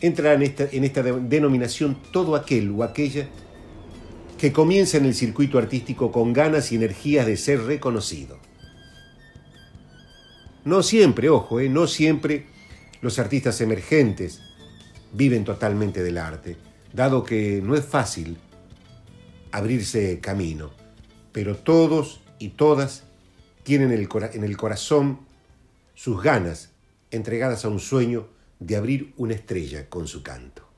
entra 0.01 0.33
en 0.35 0.43
esta, 0.43 0.65
en 0.71 0.85
esta 0.85 1.03
de- 1.03 1.21
denominación 1.21 1.97
todo 2.13 2.35
aquel 2.37 2.71
o 2.71 2.83
aquella 2.83 3.29
que 4.37 4.53
comienza 4.53 4.99
en 4.99 5.05
el 5.05 5.15
circuito 5.15 5.59
artístico 5.59 6.13
con 6.13 6.33
ganas 6.33 6.71
y 6.71 6.77
energías 6.77 7.27
de 7.27 7.37
ser 7.37 7.63
reconocido. 7.65 8.39
No 10.65 10.83
siempre, 10.83 11.29
ojo, 11.29 11.61
eh, 11.61 11.69
no 11.69 11.87
siempre 11.87 12.47
los 13.01 13.19
artistas 13.19 13.61
emergentes 13.61 14.41
viven 15.13 15.45
totalmente 15.45 16.03
del 16.03 16.19
arte, 16.19 16.57
dado 16.93 17.25
que 17.25 17.61
no 17.63 17.75
es 17.75 17.85
fácil 17.85 18.37
abrirse 19.51 20.19
camino, 20.21 20.71
pero 21.39 21.57
todos 21.57 22.21
y 22.41 22.49
todas 22.49 23.05
tienen 23.63 23.93
en 23.93 24.45
el 24.45 24.57
corazón 24.57 25.21
sus 25.95 26.21
ganas 26.21 26.73
entregadas 27.13 27.65
a 27.65 27.69
un 27.69 27.79
sueño 27.79 28.27
de 28.59 28.75
abrir 28.75 29.15
una 29.17 29.35
estrella 29.35 29.89
con 29.89 30.09
su 30.09 30.25
canto. 30.25 30.69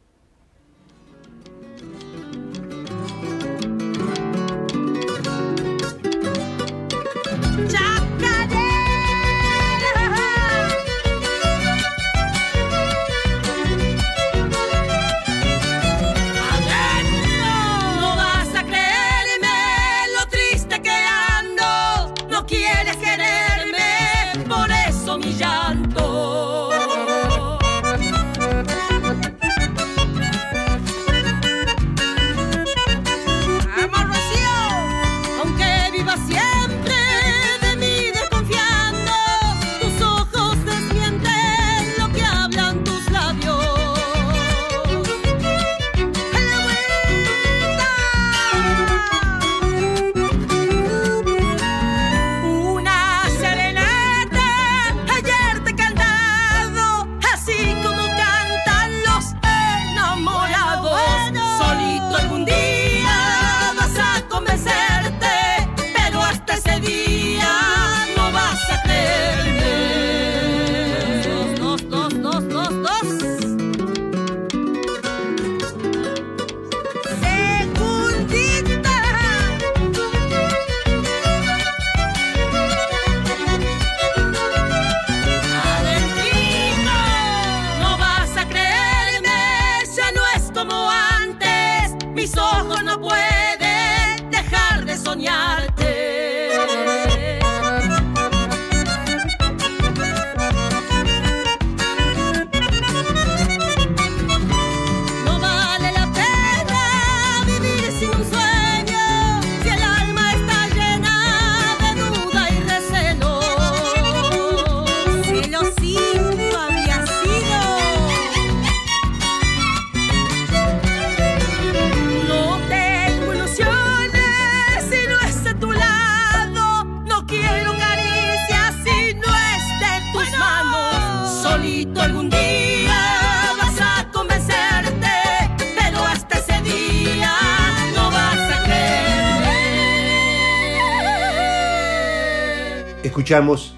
Escuchamos 143.30 143.76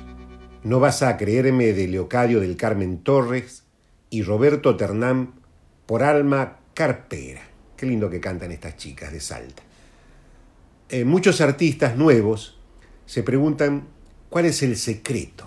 No 0.64 0.80
vas 0.80 1.02
a 1.02 1.18
creerme 1.18 1.74
de 1.74 1.86
Leocadio 1.86 2.40
del 2.40 2.56
Carmen 2.56 3.02
Torres 3.02 3.64
y 4.08 4.22
Roberto 4.22 4.78
Ternán 4.78 5.34
por 5.84 6.02
Alma 6.02 6.60
Carpera. 6.72 7.42
Qué 7.76 7.84
lindo 7.84 8.08
que 8.08 8.18
cantan 8.18 8.50
estas 8.50 8.78
chicas 8.78 9.12
de 9.12 9.20
Salta. 9.20 9.62
Eh, 10.88 11.04
muchos 11.04 11.42
artistas 11.42 11.98
nuevos 11.98 12.60
se 13.04 13.22
preguntan 13.22 13.88
cuál 14.30 14.46
es 14.46 14.62
el 14.62 14.74
secreto 14.74 15.44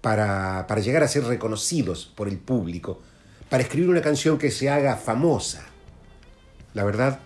para, 0.00 0.66
para 0.66 0.80
llegar 0.80 1.04
a 1.04 1.08
ser 1.08 1.22
reconocidos 1.26 2.12
por 2.16 2.26
el 2.26 2.38
público, 2.38 3.00
para 3.48 3.62
escribir 3.62 3.88
una 3.88 4.02
canción 4.02 4.36
que 4.36 4.50
se 4.50 4.68
haga 4.68 4.96
famosa. 4.96 5.64
La 6.74 6.82
verdad, 6.82 7.20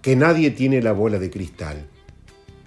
que 0.00 0.16
nadie 0.16 0.50
tiene 0.50 0.80
la 0.80 0.92
bola 0.92 1.18
de 1.18 1.28
cristal. 1.28 1.89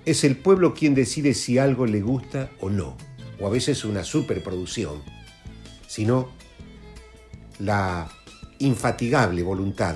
Es 0.05 0.25
el 0.25 0.35
pueblo 0.35 0.73
quien 0.73 0.95
decide 0.95 1.33
si 1.33 1.57
algo 1.57 1.85
le 1.85 2.01
gusta 2.01 2.49
o 2.59 2.69
no, 2.69 2.97
o 3.39 3.47
a 3.47 3.49
veces 3.49 3.85
una 3.85 4.03
superproducción, 4.03 5.01
sino 5.87 6.29
la 7.59 8.09
infatigable 8.59 9.43
voluntad 9.43 9.95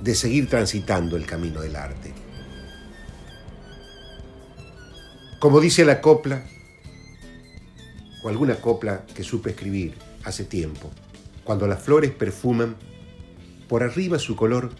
de 0.00 0.14
seguir 0.14 0.48
transitando 0.48 1.18
el 1.18 1.26
camino 1.26 1.60
del 1.60 1.76
arte. 1.76 2.14
Como 5.38 5.60
dice 5.60 5.84
la 5.84 6.00
copla, 6.00 6.46
o 8.24 8.28
alguna 8.30 8.54
copla 8.56 9.04
que 9.14 9.22
supe 9.22 9.50
escribir 9.50 9.98
hace 10.24 10.44
tiempo, 10.44 10.90
cuando 11.44 11.66
las 11.66 11.82
flores 11.82 12.10
perfuman, 12.10 12.74
por 13.68 13.82
arriba 13.82 14.18
su 14.18 14.34
color, 14.34 14.70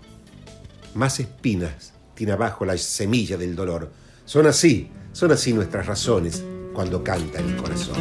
más 0.94 1.20
espinas 1.20 1.91
tiene 2.14 2.32
abajo 2.32 2.64
la 2.64 2.76
semilla 2.76 3.36
del 3.36 3.54
dolor. 3.56 3.90
Son 4.24 4.46
así, 4.46 4.90
son 5.12 5.32
así 5.32 5.52
nuestras 5.52 5.86
razones 5.86 6.42
cuando 6.72 7.02
canta 7.02 7.38
el 7.38 7.56
corazón. 7.56 7.96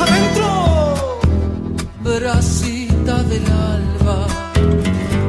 ¡Adentro! 0.00 1.18
bracita 2.02 3.22
del 3.22 3.44
alba, 3.46 4.26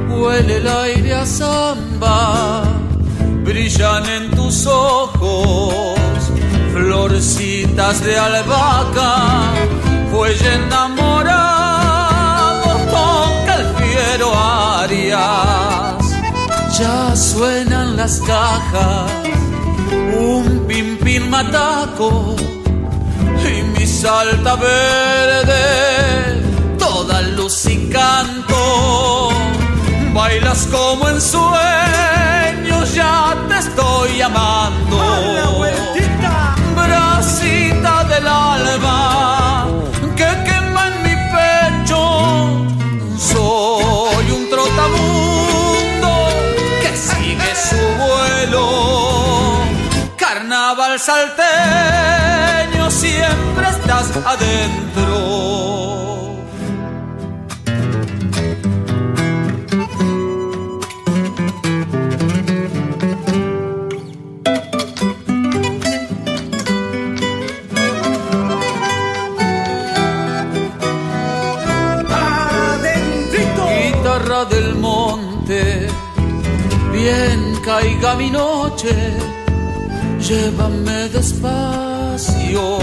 huele 0.10 0.58
el 0.58 0.68
aire 0.68 1.14
a 1.14 1.26
samba, 1.26 2.64
brillan 3.44 4.06
en 4.10 4.32
tus 4.32 4.66
ojos, 4.66 5.07
florcitas 7.08 8.04
de 8.04 8.18
albahaca, 8.18 9.54
fuelle 10.12 10.56
enamorado, 10.56 11.16
toca 12.92 13.56
el 13.56 13.68
fiero 13.76 14.34
Arias, 14.36 16.04
ya 16.78 17.16
suenan 17.16 17.96
las 17.96 18.20
cajas, 18.20 19.12
un 20.20 20.66
pimpín 20.68 21.30
mataco 21.30 22.36
y 23.42 23.64
mi 23.78 23.86
salta 23.88 24.56
verde, 24.56 25.62
toda 26.78 27.22
luz 27.22 27.66
y 27.68 27.88
canto. 27.90 29.30
Bailas 30.14 30.68
como 30.72 31.08
en 31.10 31.22
sueños, 31.22 32.94
ya 32.94 33.36
te 33.48 33.58
estoy 33.60 34.22
amando. 34.22 34.98
Del 37.38 38.28
alba 38.28 39.68
que 40.16 40.30
quema 40.46 40.88
en 40.88 40.96
mi 41.04 41.16
pecho. 41.34 42.02
Soy 43.16 44.26
un 44.32 44.50
trotamundo 44.50 46.12
que 46.82 46.92
sigue 46.96 47.52
su 47.70 47.82
vuelo. 48.02 48.64
Carnaval 50.18 51.00
salteño, 51.00 52.90
siempre 52.90 53.68
estás 53.70 54.08
adentro. 54.26 55.07
Mi 78.16 78.30
noche, 78.30 78.94
llévame 80.20 81.10
despacio, 81.10 82.80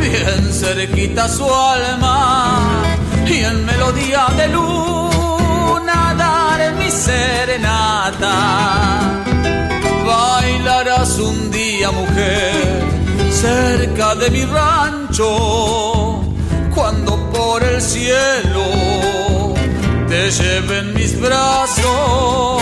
bien 0.00 0.52
cerquita 0.52 1.28
su 1.28 1.44
alma, 1.44 2.82
y 3.26 3.44
en 3.44 3.64
melodía 3.64 4.26
de 4.36 4.48
luna 4.48 6.14
daré 6.16 6.72
mi 6.72 6.90
serenata. 6.90 8.34
Bailarás 10.06 11.18
un 11.18 11.50
día, 11.50 11.90
mujer, 11.90 12.82
cerca 13.30 14.14
de 14.16 14.30
mi 14.30 14.44
rancho, 14.44 16.24
cuando 16.74 17.16
por 17.30 17.62
el 17.62 17.80
cielo 17.80 18.64
te 20.08 20.30
lleven 20.30 20.94
mis 20.94 21.20
brazos 21.20 22.59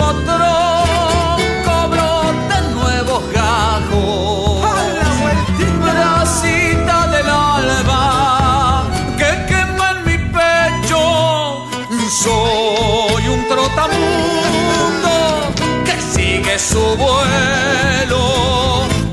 mismo 0.00 0.14
tronco 0.24 1.88
broten 1.88 2.74
nuevos 2.74 3.22
gajos. 3.32 4.62
¡La 5.02 5.10
vueltita! 5.20 5.92
Bracita 5.92 7.06
del 7.08 7.28
alba 7.28 8.86
que 9.18 9.30
quema 9.46 9.90
en 9.92 10.04
mi 10.06 10.18
pecho. 10.36 11.68
Soy 12.22 13.28
un 13.28 13.46
trotamundo 13.48 15.14
que 15.84 15.96
sigue 16.00 16.58
su 16.58 16.96
vuelo. 16.96 18.22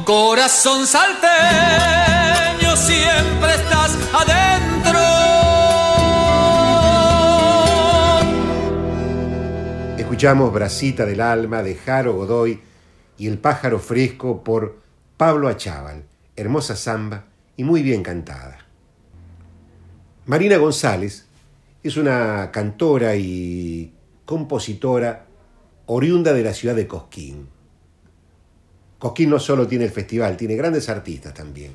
Corazón 0.06 0.88
salteño, 0.88 2.76
siempre 2.76 3.56
estás 3.56 3.92
adentro. 4.14 4.77
Escuchamos 10.18 10.52
Bracita 10.52 11.06
del 11.06 11.22
Alma 11.22 11.62
de 11.62 11.76
Jaro 11.76 12.16
Godoy 12.16 12.60
y 13.20 13.28
El 13.28 13.38
pájaro 13.38 13.78
fresco 13.78 14.44
por 14.44 14.80
Pablo 15.16 15.48
Achával. 15.48 16.06
Hermosa 16.36 16.76
samba 16.76 17.26
y 17.56 17.64
muy 17.64 17.84
bien 17.84 18.02
cantada. 18.02 18.66
Marina 20.26 20.58
González 20.58 21.28
es 21.84 21.98
una 21.98 22.50
cantora 22.50 23.16
y 23.16 23.94
compositora 24.26 25.28
oriunda 25.86 26.34
de 26.34 26.42
la 26.42 26.56
ciudad 26.56 26.74
de 26.74 26.88
Cosquín. 26.88 27.48
Cosquín 28.98 29.30
no 29.30 29.38
solo 29.38 29.68
tiene 29.68 29.86
el 29.86 29.92
festival, 29.92 30.36
tiene 30.36 30.56
grandes 30.56 30.90
artistas 30.90 31.36
también. 31.36 31.74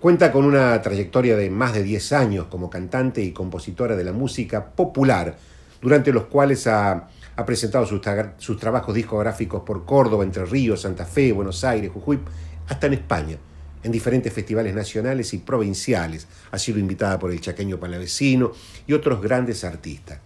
Cuenta 0.00 0.32
con 0.32 0.46
una 0.46 0.80
trayectoria 0.80 1.36
de 1.36 1.50
más 1.50 1.74
de 1.74 1.82
10 1.82 2.12
años 2.14 2.46
como 2.46 2.70
cantante 2.70 3.22
y 3.22 3.32
compositora 3.32 3.94
de 3.94 4.04
la 4.04 4.12
música 4.12 4.70
popular, 4.70 5.36
durante 5.84 6.14
los 6.14 6.24
cuales 6.24 6.66
ha, 6.66 7.08
presentado 7.44 7.84
sus, 7.84 8.00
sus 8.38 8.58
trabajos 8.58 8.94
discográficos 8.94 9.64
por 9.64 9.84
Córdoba, 9.84 10.24
Entre 10.24 10.42
Ríos, 10.46 10.80
Santa 10.80 11.04
Fe, 11.04 11.30
Buenos 11.30 11.62
Aires, 11.62 11.90
Jujuy, 11.92 12.20
hasta 12.66 12.86
en 12.86 12.94
España, 12.94 13.36
en 13.82 13.92
diferentes 13.92 14.32
festivales 14.32 14.74
nacionales 14.74 15.34
y 15.34 15.38
provinciales. 15.38 16.26
Ha 16.52 16.58
sido 16.58 16.78
invitada 16.78 17.18
por 17.18 17.30
el 17.32 17.40
chaqueño 17.42 17.78
palavecino 17.78 18.52
y 18.86 18.94
otros 18.94 19.20
grandes 19.20 19.62
artistas. 19.62 20.20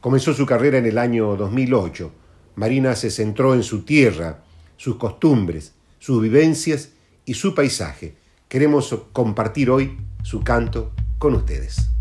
Comenzó 0.00 0.34
su 0.34 0.46
carrera 0.46 0.78
en 0.78 0.86
el 0.86 0.98
año 0.98 1.36
2008. 1.36 2.10
Marina 2.56 2.96
se 2.96 3.12
centró 3.12 3.54
en 3.54 3.62
su 3.62 3.84
tierra, 3.84 4.42
sus 4.76 4.96
costumbres, 4.96 5.74
sus 6.00 6.20
vivencias 6.20 6.88
y 7.24 7.34
su 7.34 7.54
paisaje. 7.54 8.16
Queremos 8.48 8.92
compartir 9.12 9.70
hoy 9.70 9.96
su 10.24 10.40
canto 10.40 10.90
con 11.20 11.36
ustedes. 11.36 11.92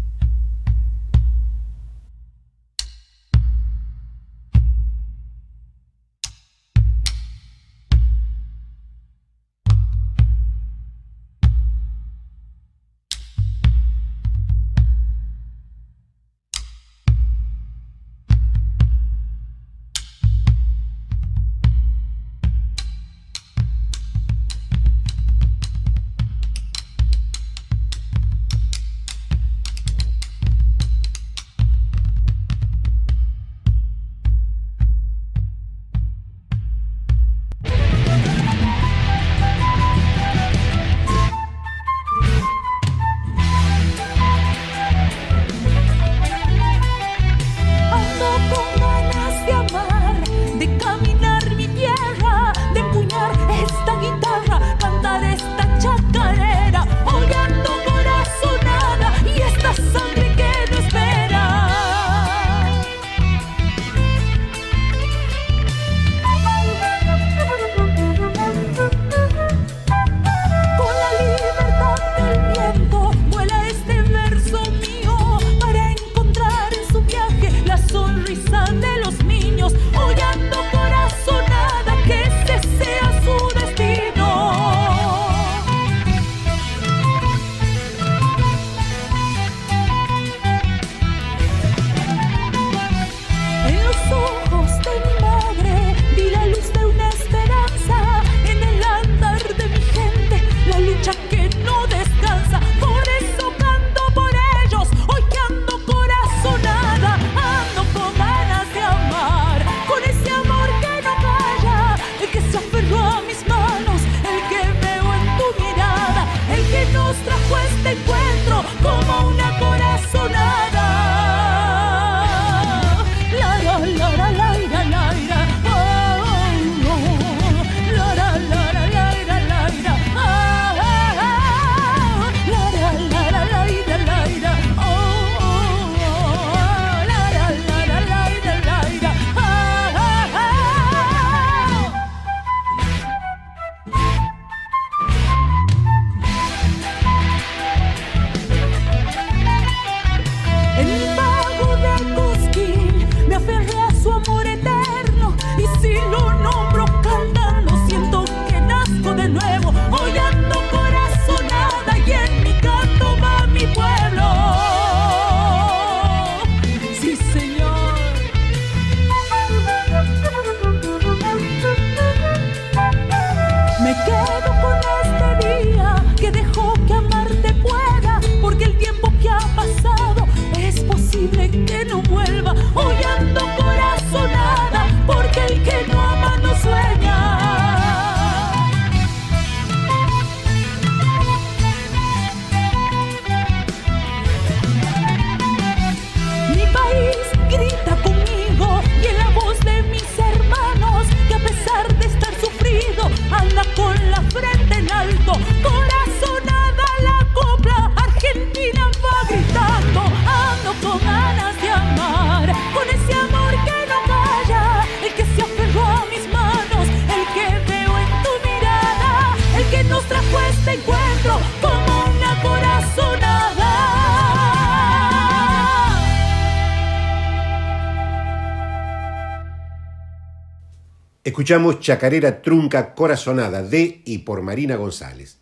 Escuchamos 231.24 231.80
Chacarera 231.80 232.42
Trunca 232.42 232.96
Corazonada 232.96 233.62
de 233.62 234.02
y 234.06 234.18
por 234.20 234.42
Marina 234.42 234.76
González. 234.76 235.38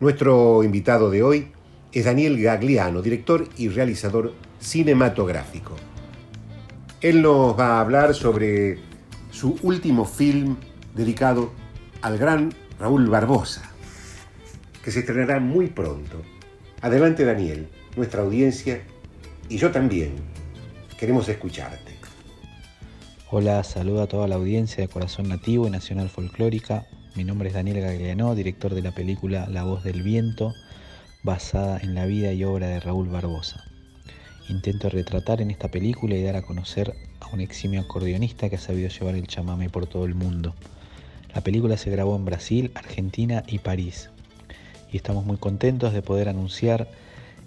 Nuestro 0.00 0.64
invitado 0.64 1.08
de 1.08 1.22
hoy 1.22 1.52
es 1.92 2.04
Daniel 2.04 2.42
Gagliano, 2.42 3.00
director 3.00 3.48
y 3.56 3.68
realizador 3.68 4.32
cinematográfico. 4.58 5.76
Él 7.00 7.22
nos 7.22 7.56
va 7.56 7.76
a 7.76 7.80
hablar 7.80 8.12
sobre 8.12 8.80
su 9.30 9.56
último 9.62 10.04
film 10.04 10.56
dedicado 10.96 11.52
al 12.02 12.18
gran 12.18 12.52
Raúl 12.80 13.08
Barbosa, 13.08 13.70
que 14.82 14.90
se 14.90 14.98
estrenará 14.98 15.38
muy 15.38 15.68
pronto. 15.68 16.22
Adelante 16.80 17.24
Daniel, 17.24 17.68
nuestra 17.94 18.22
audiencia 18.22 18.82
y 19.48 19.58
yo 19.58 19.70
también 19.70 20.16
queremos 20.98 21.28
escucharte. 21.28 21.95
Hola, 23.28 23.64
saludo 23.64 24.02
a 24.02 24.06
toda 24.06 24.28
la 24.28 24.36
audiencia 24.36 24.84
de 24.84 24.88
Corazón 24.88 25.28
Nativo 25.28 25.66
y 25.66 25.70
Nacional 25.70 26.08
Folclórica. 26.08 26.86
Mi 27.16 27.24
nombre 27.24 27.48
es 27.48 27.56
Daniel 27.56 27.80
Gagliano, 27.80 28.36
director 28.36 28.72
de 28.72 28.82
la 28.82 28.92
película 28.92 29.48
La 29.48 29.64
Voz 29.64 29.82
del 29.82 30.04
Viento, 30.04 30.54
basada 31.24 31.80
en 31.80 31.96
la 31.96 32.06
vida 32.06 32.32
y 32.32 32.44
obra 32.44 32.68
de 32.68 32.78
Raúl 32.78 33.08
Barbosa. 33.08 33.64
Intento 34.48 34.90
retratar 34.90 35.40
en 35.40 35.50
esta 35.50 35.72
película 35.72 36.14
y 36.14 36.22
dar 36.22 36.36
a 36.36 36.42
conocer 36.42 36.94
a 37.18 37.26
un 37.34 37.40
eximio 37.40 37.80
acordeonista 37.80 38.48
que 38.48 38.54
ha 38.54 38.60
sabido 38.60 38.88
llevar 38.90 39.16
el 39.16 39.26
chamame 39.26 39.70
por 39.70 39.88
todo 39.88 40.04
el 40.04 40.14
mundo. 40.14 40.54
La 41.34 41.40
película 41.40 41.76
se 41.76 41.90
grabó 41.90 42.14
en 42.14 42.26
Brasil, 42.26 42.70
Argentina 42.76 43.42
y 43.48 43.58
París. 43.58 44.08
Y 44.92 44.98
estamos 44.98 45.24
muy 45.24 45.36
contentos 45.36 45.92
de 45.92 46.00
poder 46.00 46.28
anunciar 46.28 46.88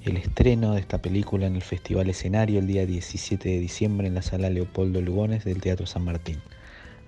el 0.03 0.15
estreno 0.15 0.75
de 0.75 0.79
esta 0.79 1.01
película 1.01 1.45
en 1.45 1.55
el 1.55 1.61
Festival 1.61 2.09
Escenario 2.09 2.59
el 2.59 2.67
día 2.67 2.85
17 2.85 3.49
de 3.49 3.59
diciembre 3.59 4.07
en 4.07 4.15
la 4.15 4.21
sala 4.21 4.49
Leopoldo 4.49 5.01
Lugones 5.01 5.43
del 5.43 5.59
Teatro 5.59 5.85
San 5.85 6.05
Martín. 6.05 6.41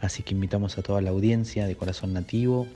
Así 0.02 0.24
que 0.24 0.34
invitamos 0.34 0.78
a 0.78 0.82
toda 0.82 1.00
la 1.00 1.12
audiencia 1.12 1.68
de 1.68 1.76
Corazón 1.78 2.12
Nativo 2.12 2.68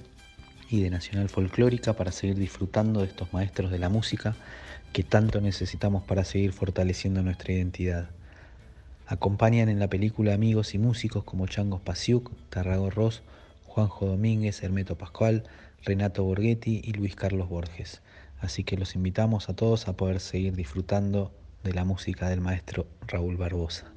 y 0.69 0.81
de 0.81 0.89
Nacional 0.89 1.27
Folclórica 1.27 1.93
para 1.93 2.13
seguir 2.13 2.37
disfrutando 2.37 3.01
de 3.01 3.07
estos 3.07 3.33
maestros 3.33 3.71
de 3.71 3.79
la 3.79 3.89
música 3.89 4.37
que 4.93 5.03
tanto 5.03 5.41
necesitamos 5.41 6.03
para 6.03 6.23
seguir 6.23 6.53
fortaleciendo 6.53 7.21
nuestra 7.21 7.51
identidad. 7.51 8.09
Acompañan 9.07 9.67
en 9.67 9.79
la 9.79 9.89
película 9.89 10.33
amigos 10.33 10.75
y 10.75 10.77
músicos 10.77 11.25
como 11.25 11.47
Changos 11.47 11.81
Pasiuk, 11.81 12.31
Tarrago 12.49 12.89
Ross, 12.89 13.21
Juanjo 13.65 14.05
Domínguez, 14.05 14.63
Hermeto 14.63 14.97
Pascual, 14.97 15.43
Renato 15.83 16.23
Borghetti 16.23 16.81
y 16.85 16.93
Luis 16.93 17.15
Carlos 17.15 17.49
Borges. 17.49 18.01
Así 18.45 18.63
que 18.63 18.77
los 18.77 18.93
invitamos 18.93 19.49
a 19.49 19.55
todos 19.55 19.87
a 19.87 19.97
poder 19.97 20.19
seguir 20.19 20.55
disfrutando 20.55 21.31
de 21.63 21.73
la 21.73 21.83
música 21.83 22.29
del 22.29 22.41
maestro 22.41 22.85
Raúl 23.07 23.37
Barbosa. 23.37 23.91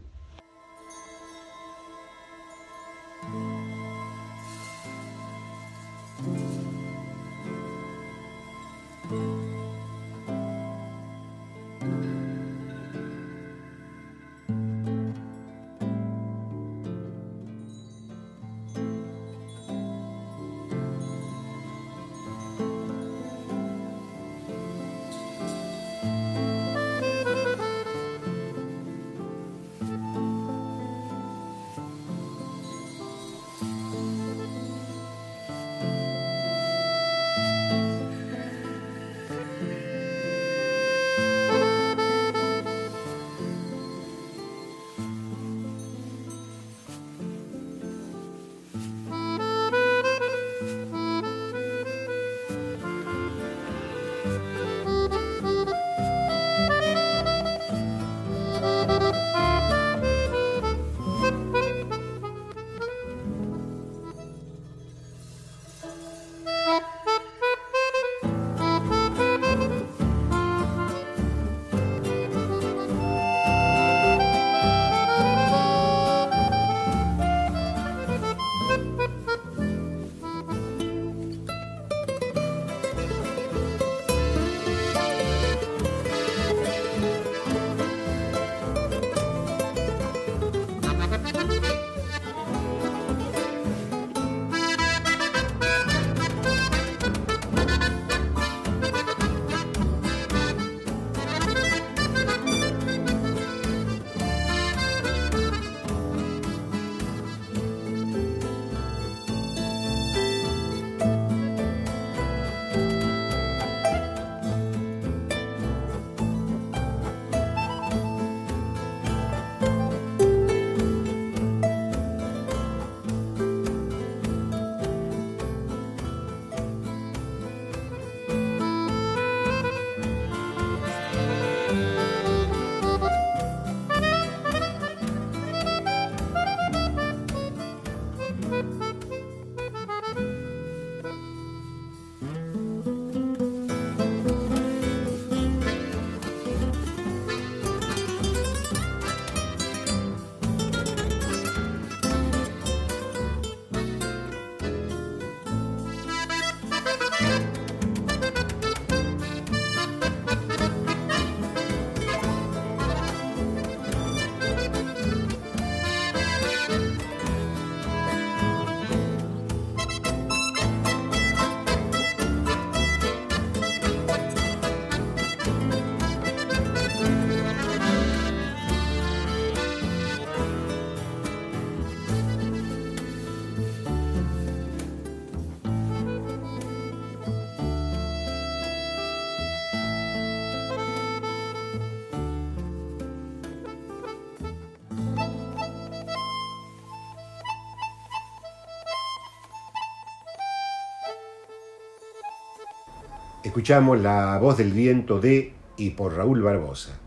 Escuchamos 203.49 203.99
la 203.99 204.36
voz 204.36 204.59
del 204.59 204.72
viento 204.72 205.20
de 205.20 205.55
y 205.78 205.88
por 205.90 206.14
Raúl 206.14 206.42
Barbosa. 206.42 206.99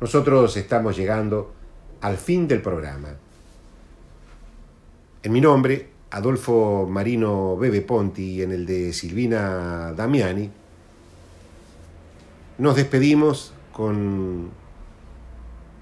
Nosotros 0.00 0.56
estamos 0.56 0.96
llegando 0.96 1.52
al 2.00 2.16
fin 2.18 2.46
del 2.46 2.62
programa. 2.62 3.08
En 5.24 5.32
mi 5.32 5.40
nombre, 5.40 5.88
Adolfo 6.12 6.86
Marino 6.88 7.56
Bebe 7.56 7.80
Ponti 7.80 8.34
y 8.36 8.42
en 8.42 8.52
el 8.52 8.64
de 8.64 8.92
Silvina 8.92 9.92
Damiani, 9.92 10.48
nos 12.58 12.76
despedimos 12.76 13.52
con 13.72 14.50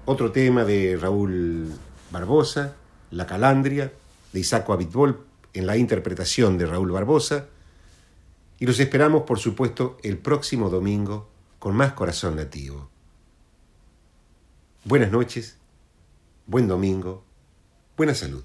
otro 0.05 0.31
tema 0.31 0.65
de 0.65 0.97
Raúl 0.99 1.71
Barbosa, 2.09 2.73
La 3.11 3.27
Calandria, 3.27 3.93
de 4.33 4.39
Isaco 4.39 4.73
Abitbol, 4.73 5.19
en 5.53 5.67
la 5.67 5.77
interpretación 5.77 6.57
de 6.57 6.65
Raúl 6.65 6.91
Barbosa, 6.91 7.49
y 8.59 8.65
los 8.65 8.79
esperamos, 8.79 9.23
por 9.23 9.39
supuesto, 9.39 9.97
el 10.03 10.17
próximo 10.17 10.69
domingo 10.69 11.29
con 11.59 11.75
más 11.75 11.93
corazón 11.93 12.35
nativo. 12.35 12.89
Buenas 14.83 15.11
noches, 15.11 15.57
buen 16.45 16.67
domingo, 16.67 17.23
buena 17.95 18.15
salud. 18.15 18.43